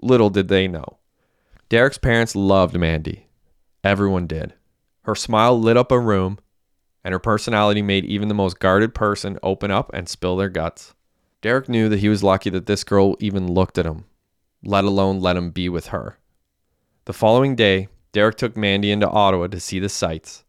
[0.00, 0.96] Little did they know.
[1.68, 3.26] Derek's parents loved Mandy.
[3.84, 4.54] Everyone did.
[5.02, 6.38] Her smile lit up a room,
[7.04, 10.94] and her personality made even the most guarded person open up and spill their guts.
[11.42, 14.06] Derek knew that he was lucky that this girl even looked at him,
[14.64, 16.16] let alone let him be with her.
[17.04, 20.44] The following day, Derek took Mandy into Ottawa to see the sights.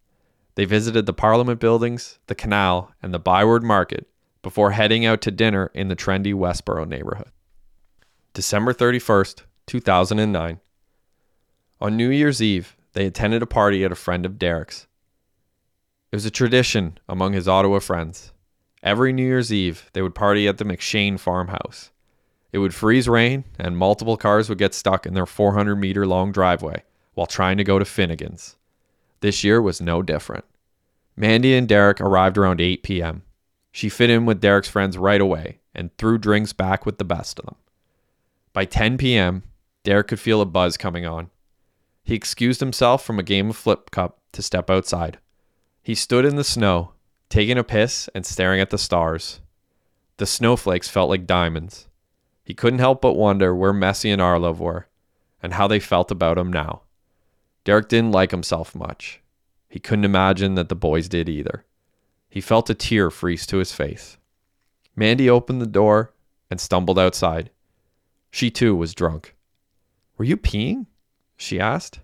[0.55, 4.07] They visited the Parliament buildings, the canal, and the Byward Market
[4.41, 7.31] before heading out to dinner in the trendy Westboro neighborhood.
[8.33, 10.59] December 31st, 2009.
[11.79, 14.87] On New Year's Eve, they attended a party at a friend of Derek's.
[16.11, 18.33] It was a tradition among his Ottawa friends.
[18.83, 21.91] Every New Year's Eve, they would party at the McShane farmhouse.
[22.51, 26.31] It would freeze rain, and multiple cars would get stuck in their 400 meter long
[26.31, 26.83] driveway
[27.13, 28.57] while trying to go to Finnegan's.
[29.21, 30.45] This year was no different.
[31.15, 33.23] Mandy and Derek arrived around 8 p.m.
[33.71, 37.39] She fit in with Derek's friends right away and threw drinks back with the best
[37.39, 37.55] of them.
[38.53, 39.43] By 10 p.m.,
[39.83, 41.29] Derek could feel a buzz coming on.
[42.03, 45.19] He excused himself from a game of flip cup to step outside.
[45.81, 46.91] He stood in the snow,
[47.29, 49.39] taking a piss and staring at the stars.
[50.17, 51.87] The snowflakes felt like diamonds.
[52.43, 54.87] He couldn't help but wonder where Messi and Arlov were
[55.41, 56.81] and how they felt about him now.
[57.63, 59.21] Derek didn't like himself much.
[59.69, 61.65] He couldn't imagine that the boys did either.
[62.31, 64.17] He felt a tear freeze to his face.
[64.95, 66.13] Mandy opened the door
[66.49, 67.51] and stumbled outside.
[68.31, 69.35] She too was drunk.
[70.17, 70.85] Were you peeing?
[71.35, 71.99] she asked.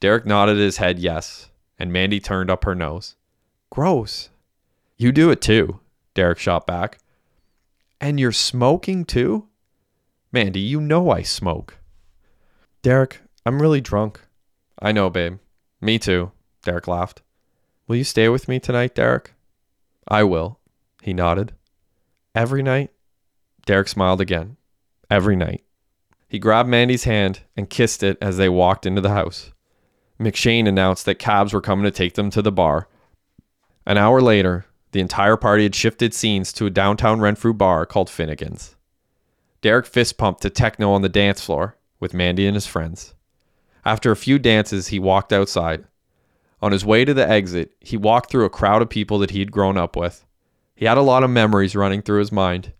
[0.00, 3.16] Derek nodded his head yes, and Mandy turned up her nose.
[3.68, 4.30] Gross.
[4.96, 5.78] You do it too,
[6.14, 6.98] Derek shot back.
[8.00, 9.48] And you're smoking too?
[10.32, 11.76] Mandy, you know I smoke.
[12.80, 14.22] Derek, I'm really drunk.
[14.80, 15.38] I know, babe.
[15.82, 16.32] Me too,
[16.62, 17.20] Derek laughed.
[17.86, 19.33] Will you stay with me tonight, Derek?
[20.08, 20.60] I will,
[21.02, 21.52] he nodded.
[22.34, 22.90] Every night?
[23.66, 24.56] Derek smiled again.
[25.10, 25.64] Every night.
[26.28, 29.52] He grabbed Mandy's hand and kissed it as they walked into the house.
[30.18, 32.88] McShane announced that cabs were coming to take them to the bar.
[33.86, 38.08] An hour later, the entire party had shifted scenes to a downtown Renfrew bar called
[38.08, 38.76] Finnegan's.
[39.60, 43.14] Derek fist pumped to techno on the dance floor with Mandy and his friends.
[43.84, 45.84] After a few dances, he walked outside.
[46.64, 49.40] On his way to the exit, he walked through a crowd of people that he
[49.40, 50.24] had grown up with.
[50.74, 52.72] He had a lot of memories running through his mind.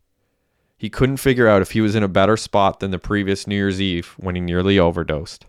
[0.78, 3.56] He couldn't figure out if he was in a better spot than the previous New
[3.56, 5.44] Year's Eve when he nearly overdosed.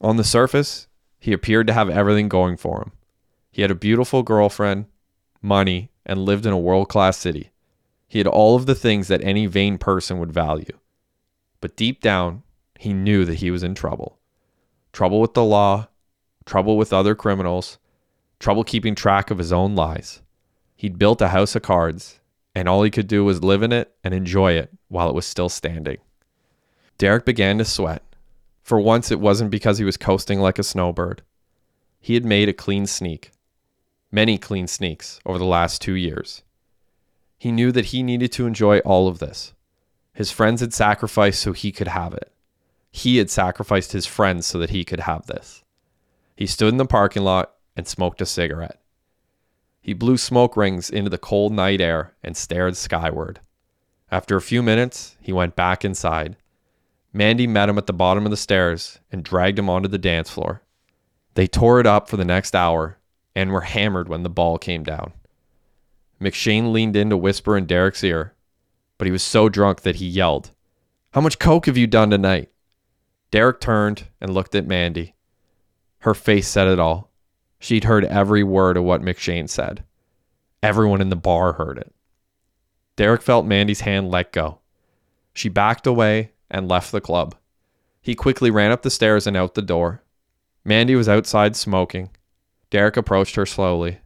[0.00, 0.88] On the surface,
[1.18, 2.92] he appeared to have everything going for him.
[3.52, 4.86] He had a beautiful girlfriend,
[5.42, 7.50] money, and lived in a world class city.
[8.06, 10.78] He had all of the things that any vain person would value.
[11.60, 12.44] But deep down,
[12.78, 14.18] he knew that he was in trouble.
[14.90, 15.88] Trouble with the law,
[16.48, 17.78] trouble with other criminals,
[18.40, 20.22] trouble keeping track of his own lies.
[20.74, 22.20] He'd built a house of cards,
[22.54, 25.26] and all he could do was live in it and enjoy it while it was
[25.26, 25.98] still standing.
[26.96, 28.02] Derek began to sweat.
[28.62, 31.22] For once, it wasn't because he was coasting like a snowbird.
[32.00, 33.30] He had made a clean sneak,
[34.10, 36.42] many clean sneaks over the last two years.
[37.38, 39.52] He knew that he needed to enjoy all of this.
[40.12, 42.32] His friends had sacrificed so he could have it.
[42.90, 45.62] He had sacrificed his friends so that he could have this.
[46.38, 48.80] He stood in the parking lot and smoked a cigarette.
[49.80, 53.40] He blew smoke rings into the cold night air and stared skyward.
[54.08, 56.36] After a few minutes, he went back inside
[57.12, 60.30] Mandy met him at the bottom of the stairs and dragged him onto the dance
[60.30, 60.62] floor.
[61.34, 62.98] They tore it up for the next hour
[63.34, 65.14] and were hammered when the ball came down.
[66.20, 68.36] McShane leaned in to whisper in Derek's ear,
[68.96, 70.52] but he was so drunk that he yelled,
[71.14, 72.52] How much coke have you done tonight?
[73.32, 75.16] Derek turned and looked at Mandy.
[76.00, 77.10] Her face said it all.
[77.58, 79.84] She'd heard every word of what McShane said.
[80.62, 81.92] Everyone in the bar heard it.
[82.96, 84.58] Derek felt Mandy's hand let go.
[85.32, 87.34] She backed away and left the club.
[88.00, 90.02] He quickly ran up the stairs and out the door.
[90.64, 92.10] Mandy was outside smoking.
[92.70, 93.98] Derek approached her slowly.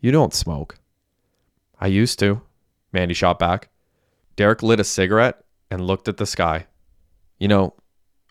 [0.00, 0.78] You don't smoke.
[1.80, 2.42] I used to,
[2.92, 3.68] Mandy shot back.
[4.36, 6.66] Derek lit a cigarette and looked at the sky.
[7.38, 7.74] You know,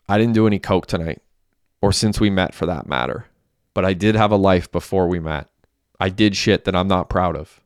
[0.08, 1.22] I didn't do any coke tonight,
[1.82, 3.26] or since we met for that matter,
[3.74, 5.48] but I did have a life before we met.
[5.98, 7.60] I did shit that I'm not proud of.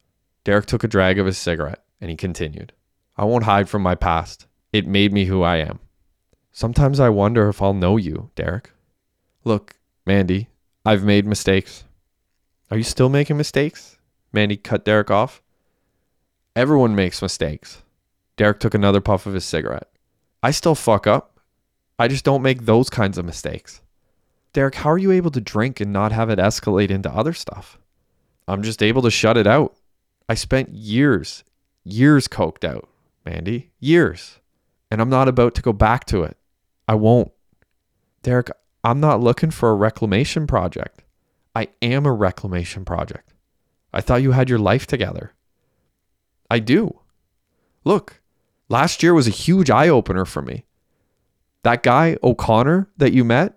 [0.45, 2.73] Derek took a drag of his cigarette and he continued.
[3.17, 4.47] I won't hide from my past.
[4.73, 5.79] It made me who I am.
[6.53, 8.71] Sometimes I wonder if I'll know you, Derek.
[9.45, 10.49] Look, Mandy,
[10.85, 11.85] I've made mistakes.
[12.71, 13.99] Are you still making mistakes?
[14.33, 15.43] Mandy cut Derek off.
[16.57, 17.83] Everyone makes mistakes.
[18.37, 19.89] Derek took another puff of his cigarette.
[20.43, 21.41] I still fuck up.
[21.99, 23.81] I just don't make those kinds of mistakes.
[24.55, 27.79] Derek, how are you able to drink and not have it escalate into other stuff?
[28.49, 29.77] I'm just able to shut it out.
[30.29, 31.45] I spent years,
[31.85, 32.89] years coked out,
[33.27, 33.73] Mandy.
[33.79, 34.41] Years
[34.95, 36.37] and I'm not about to go back to it.
[36.87, 37.33] I won't.
[38.23, 38.49] Derek,
[38.85, 41.03] I'm not looking for a reclamation project.
[41.53, 43.35] I am a reclamation project.
[43.93, 45.33] I thought you had your life together.
[46.49, 47.01] I do.
[47.83, 48.23] Look,
[48.69, 50.65] last year was a huge eye opener for me.
[51.65, 53.57] That guy, O'Connor, that you met,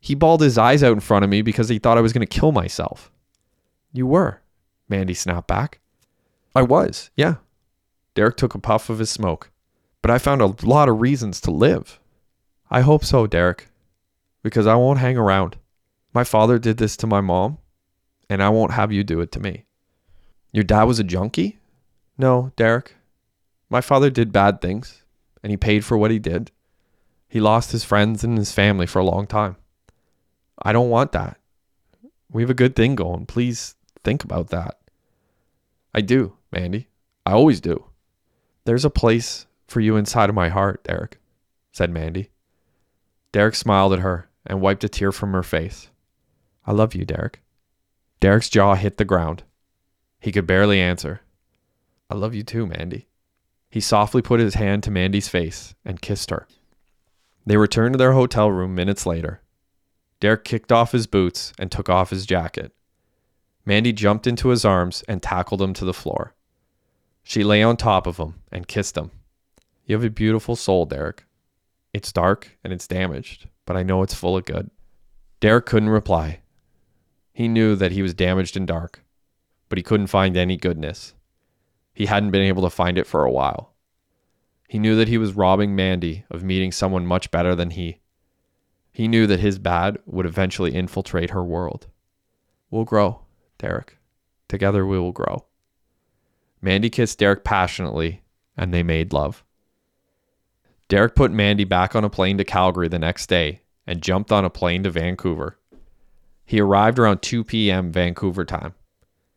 [0.00, 2.26] he bawled his eyes out in front of me because he thought I was going
[2.26, 3.10] to kill myself.
[3.92, 4.42] You were,
[4.88, 5.80] Mandy snapped back.
[6.54, 7.36] I was, yeah.
[8.14, 9.50] Derek took a puff of his smoke
[10.02, 12.00] but I found a lot of reasons to live.
[12.70, 13.68] I hope so, Derek,
[14.42, 15.56] because I won't hang around.
[16.14, 17.58] My father did this to my mom,
[18.28, 19.64] and I won't have you do it to me.
[20.52, 21.58] Your dad was a junkie?
[22.16, 22.94] No, Derek.
[23.70, 25.02] My father did bad things,
[25.42, 26.50] and he paid for what he did.
[27.28, 29.56] He lost his friends and his family for a long time.
[30.62, 31.38] I don't want that.
[32.30, 33.26] We have a good thing going.
[33.26, 34.78] Please think about that.
[35.94, 36.88] I do, Mandy.
[37.24, 37.84] I always do.
[38.64, 41.18] There's a place for you inside of my heart, Derek,
[41.72, 42.30] said Mandy.
[43.32, 45.90] Derek smiled at her and wiped a tear from her face.
[46.66, 47.42] I love you, Derek.
[48.20, 49.44] Derek's jaw hit the ground.
[50.20, 51.20] He could barely answer.
[52.10, 53.06] I love you too, Mandy.
[53.70, 56.46] He softly put his hand to Mandy's face and kissed her.
[57.46, 59.42] They returned to their hotel room minutes later.
[60.20, 62.72] Derek kicked off his boots and took off his jacket.
[63.64, 66.34] Mandy jumped into his arms and tackled him to the floor.
[67.22, 69.10] She lay on top of him and kissed him.
[69.84, 71.24] You have a beautiful soul, Derek.
[71.92, 74.70] It's dark and it's damaged, but I know it's full of good.
[75.40, 76.40] Derek couldn't reply.
[77.32, 79.04] He knew that he was damaged and dark,
[79.68, 81.14] but he couldn't find any goodness.
[81.94, 83.74] He hadn't been able to find it for a while.
[84.68, 88.00] He knew that he was robbing Mandy of meeting someone much better than he.
[88.98, 91.86] He knew that his bad would eventually infiltrate her world.
[92.68, 93.20] We'll grow,
[93.56, 93.96] Derek.
[94.48, 95.44] Together we will grow.
[96.60, 98.22] Mandy kissed Derek passionately,
[98.56, 99.44] and they made love.
[100.88, 104.44] Derek put Mandy back on a plane to Calgary the next day and jumped on
[104.44, 105.56] a plane to Vancouver.
[106.44, 107.92] He arrived around 2 p.m.
[107.92, 108.74] Vancouver time.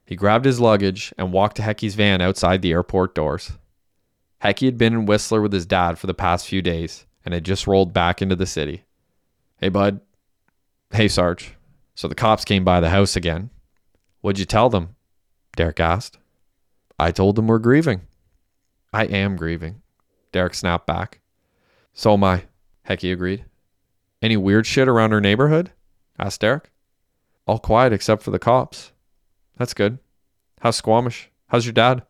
[0.03, 3.51] He grabbed his luggage and walked to Hecky's van outside the airport doors.
[4.43, 7.45] Hecky had been in Whistler with his dad for the past few days and had
[7.45, 8.86] just rolled back into the city.
[9.62, 10.01] Hey, bud.
[10.91, 11.55] Hey, Sarge.
[11.93, 13.51] So the cops came by the house again.
[14.22, 14.95] What'd you tell them?
[15.55, 16.18] Derek asked.
[16.97, 18.01] I told them we're grieving.
[18.91, 19.84] I am grieving,
[20.32, 21.20] Derek snapped back.
[21.93, 22.45] So am I,
[22.89, 23.45] Hecky agreed.
[24.20, 25.70] Any weird shit around our neighborhood?
[26.18, 26.72] asked Derek.
[27.45, 28.93] All quiet except for the cops.
[29.57, 29.99] That's good.
[30.62, 31.30] How's Squamish?
[31.49, 32.01] How's your dad?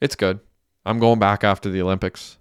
[0.00, 0.38] It's good.
[0.86, 2.38] I'm going back after the Olympics.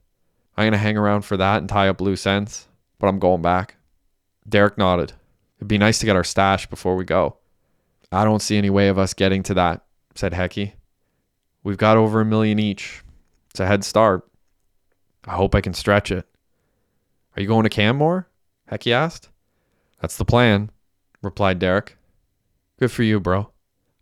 [0.55, 2.67] I'm going to hang around for that and tie up loose ends,
[2.99, 3.77] but I'm going back.
[4.47, 5.13] Derek nodded.
[5.57, 7.37] It'd be nice to get our stash before we go.
[8.11, 9.83] I don't see any way of us getting to that,
[10.15, 10.73] said Hecky.
[11.63, 13.03] We've got over a million each.
[13.49, 14.25] It's a head start.
[15.25, 16.25] I hope I can stretch it.
[17.35, 18.29] Are you going to Canmore?
[18.71, 19.29] Hecky asked.
[20.01, 20.69] That's the plan,
[21.21, 21.97] replied Derek.
[22.79, 23.51] Good for you, bro.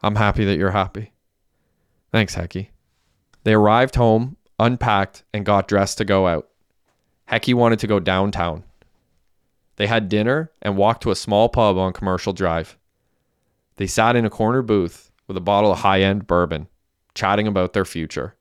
[0.04, 1.14] I'm happy that you're happy.
[2.12, 2.70] Thanks, Hecky.
[3.44, 6.50] They arrived home, unpacked, and got dressed to go out.
[7.30, 8.65] Hecky wanted to go downtown.
[9.78, 12.78] They had dinner and walked to a small pub on Commercial Drive.
[13.76, 16.68] They sat in a corner booth with a bottle of high end bourbon,
[17.14, 18.36] chatting about their future.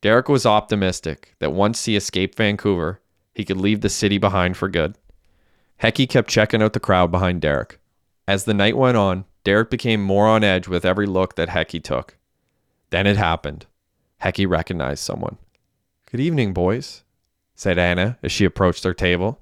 [0.00, 3.00] Derek was optimistic that once he escaped Vancouver,
[3.34, 4.96] he could leave the city behind for good.
[5.82, 7.80] Hecky kept checking out the crowd behind Derek.
[8.28, 11.82] As the night went on, Derek became more on edge with every look that Hecky
[11.82, 12.16] took.
[12.90, 13.66] Then it happened.
[14.22, 15.38] Hecky recognized someone.
[16.10, 17.02] Good evening, boys,
[17.54, 19.40] said Anna as she approached their table.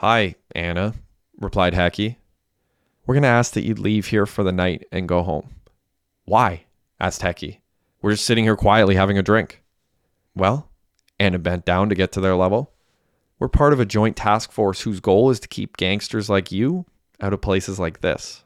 [0.00, 0.94] Hi, Anna,
[1.38, 2.16] replied Hecky.
[3.04, 5.56] We're going to ask that you leave here for the night and go home.
[6.24, 6.64] Why?
[6.98, 7.58] asked Hecky.
[8.00, 9.62] We're just sitting here quietly having a drink.
[10.34, 10.70] Well,
[11.18, 12.72] Anna bent down to get to their level.
[13.38, 16.86] We're part of a joint task force whose goal is to keep gangsters like you
[17.20, 18.42] out of places like this.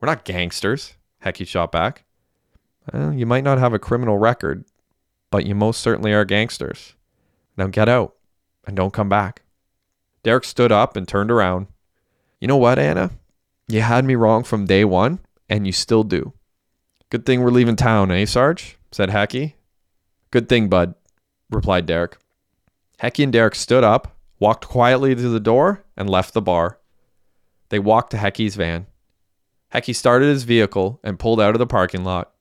[0.00, 2.02] We're not gangsters, Hecky shot back.
[2.92, 4.64] Well, you might not have a criminal record,
[5.30, 6.94] but you most certainly are gangsters.
[7.56, 8.16] Now get out
[8.66, 9.42] and don't come back.
[10.22, 11.68] Derek stood up and turned around.
[12.40, 13.10] You know what, Anna?
[13.68, 16.32] You had me wrong from day one, and you still do.
[17.10, 18.76] Good thing we're leaving town, eh, Sarge?
[18.92, 19.54] said Hecky.
[20.30, 20.94] Good thing, bud,
[21.50, 22.18] replied Derek.
[23.02, 26.78] Hecky and Derek stood up, walked quietly to the door, and left the bar.
[27.70, 28.86] They walked to Hecky's van.
[29.72, 32.32] Hecky started his vehicle and pulled out of the parking lot.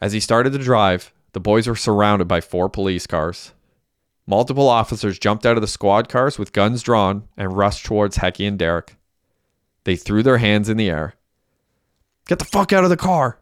[0.00, 3.52] As he started to drive, the boys were surrounded by four police cars.
[4.32, 8.48] Multiple officers jumped out of the squad cars with guns drawn and rushed towards Hecky
[8.48, 8.96] and Derek.
[9.84, 11.16] They threw their hands in the air.
[12.26, 13.40] Get the fuck out of the car!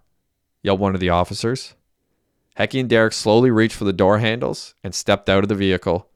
[0.65, 1.77] yelled one of the officers.
[2.59, 6.09] Hecky and Derek slowly reached for the door handles and stepped out of the vehicle.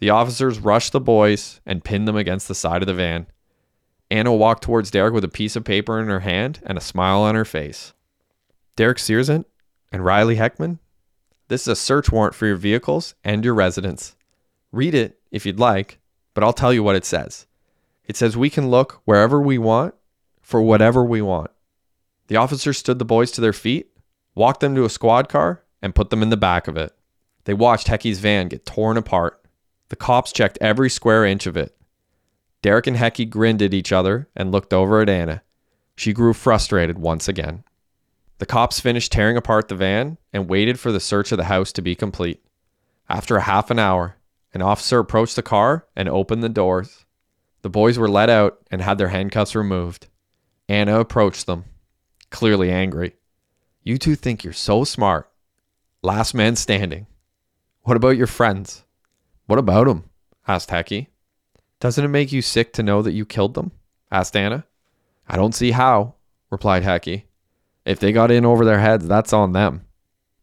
[0.00, 3.28] The officers rushed the boys and pinned them against the side of the van.
[4.10, 7.20] Anna walked towards Derek with a piece of paper in her hand and a smile
[7.20, 7.92] on her face.
[8.74, 9.46] Derek Searsant
[9.92, 10.80] and Riley Heckman,
[11.50, 14.16] this is a search warrant for your vehicles and your residence.
[14.72, 15.98] Read it if you'd like,
[16.32, 17.46] but I'll tell you what it says.
[18.06, 19.94] It says we can look wherever we want
[20.40, 21.50] for whatever we want.
[22.28, 23.90] The officer stood the boys to their feet
[24.34, 26.94] walked them to a squad car, and put them in the back of it.
[27.44, 29.42] They watched Hecky's van get torn apart.
[29.88, 31.74] The cops checked every square inch of it.
[32.62, 35.42] Derek and Hecky grinned at each other and looked over at Anna.
[35.96, 37.64] She grew frustrated once again.
[38.40, 41.72] The cops finished tearing apart the van and waited for the search of the house
[41.72, 42.42] to be complete.
[43.06, 44.16] After a half an hour,
[44.54, 47.04] an officer approached the car and opened the doors.
[47.60, 50.06] The boys were let out and had their handcuffs removed.
[50.70, 51.66] Anna approached them,
[52.30, 53.14] clearly angry.
[53.82, 55.30] You two think you're so smart.
[56.02, 57.08] Last man standing.
[57.82, 58.84] What about your friends?
[59.44, 60.04] What about them?
[60.48, 61.08] asked Hecky.
[61.78, 63.72] Doesn't it make you sick to know that you killed them?
[64.10, 64.64] asked Anna.
[65.28, 66.14] I don't see how,
[66.48, 67.24] replied Hecky.
[67.90, 69.84] If they got in over their heads, that's on them.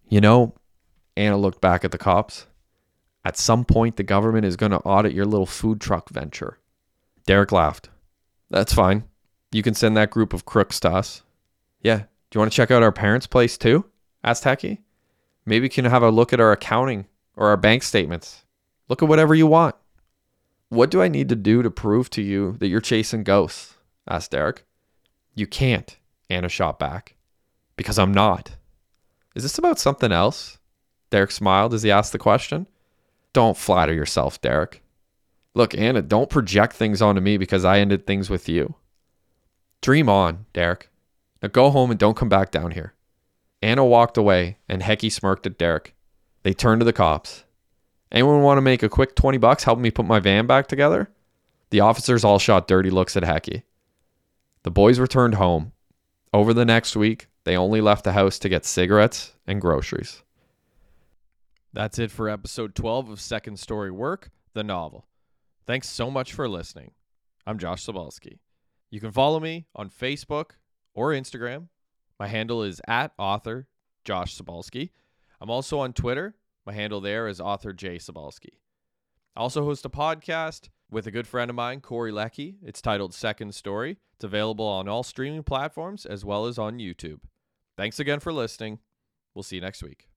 [0.10, 0.56] You know,
[1.16, 2.46] Anna looked back at the cops.
[3.24, 6.60] At some point, the government is going to audit your little food truck venture.
[7.26, 7.90] Derek laughed.
[8.50, 9.06] That's fine.
[9.54, 11.24] You can send that group of crooks to us.
[11.82, 12.00] Yeah.
[12.00, 13.86] Do you want to check out our parents' place too?
[14.26, 14.80] asked Hecky.
[15.46, 18.44] Maybe you can have a look at our accounting or our bank statements.
[18.90, 19.76] Look at whatever you want.
[20.68, 23.76] What do I need to do to prove to you that you're chasing ghosts?
[24.06, 24.66] asked Derek.
[25.34, 25.96] You can't,
[26.30, 27.14] Anna shot back.
[27.78, 28.58] Because I'm not.
[29.36, 30.58] Is this about something else?
[31.10, 32.68] Derek smiled as he asked the question.
[33.32, 34.82] Don't flatter yourself, Derek.
[35.54, 38.76] Look, Anna, don't project things onto me because I ended things with you.
[39.82, 40.90] Dream on, Derek.
[41.42, 42.94] Now go home and don't come back down here.
[43.62, 45.96] Anna walked away and Hecky smirked at Derek.
[46.44, 47.44] They turned to the cops.
[48.12, 51.10] Anyone want to make a quick 20 bucks helping me put my van back together?
[51.70, 53.64] The officers all shot dirty looks at Hecky.
[54.64, 55.74] The boys returned home.
[56.34, 60.22] Over the next week, they only left the house to get cigarettes and groceries.
[61.72, 65.08] That's it for episode 12 of Second Story Work, the novel.
[65.66, 66.92] Thanks so much for listening.
[67.46, 68.40] I'm Josh Sobalski.
[68.92, 70.52] You can follow me on Facebook
[70.94, 71.70] or Instagram.
[72.20, 73.70] My handle is at author
[74.04, 74.90] Josh Sobalski.
[75.40, 76.36] I'm also on Twitter.
[76.66, 78.60] My handle there is author J Sobalski.
[79.38, 82.58] I also host a podcast with a good friend of mine, Corey Leckie.
[82.62, 84.00] It's titled Second Story.
[84.16, 87.20] It's available on all streaming platforms as well as on YouTube.
[87.78, 88.80] Thanks again for listening.
[89.36, 90.10] We'll see you next week.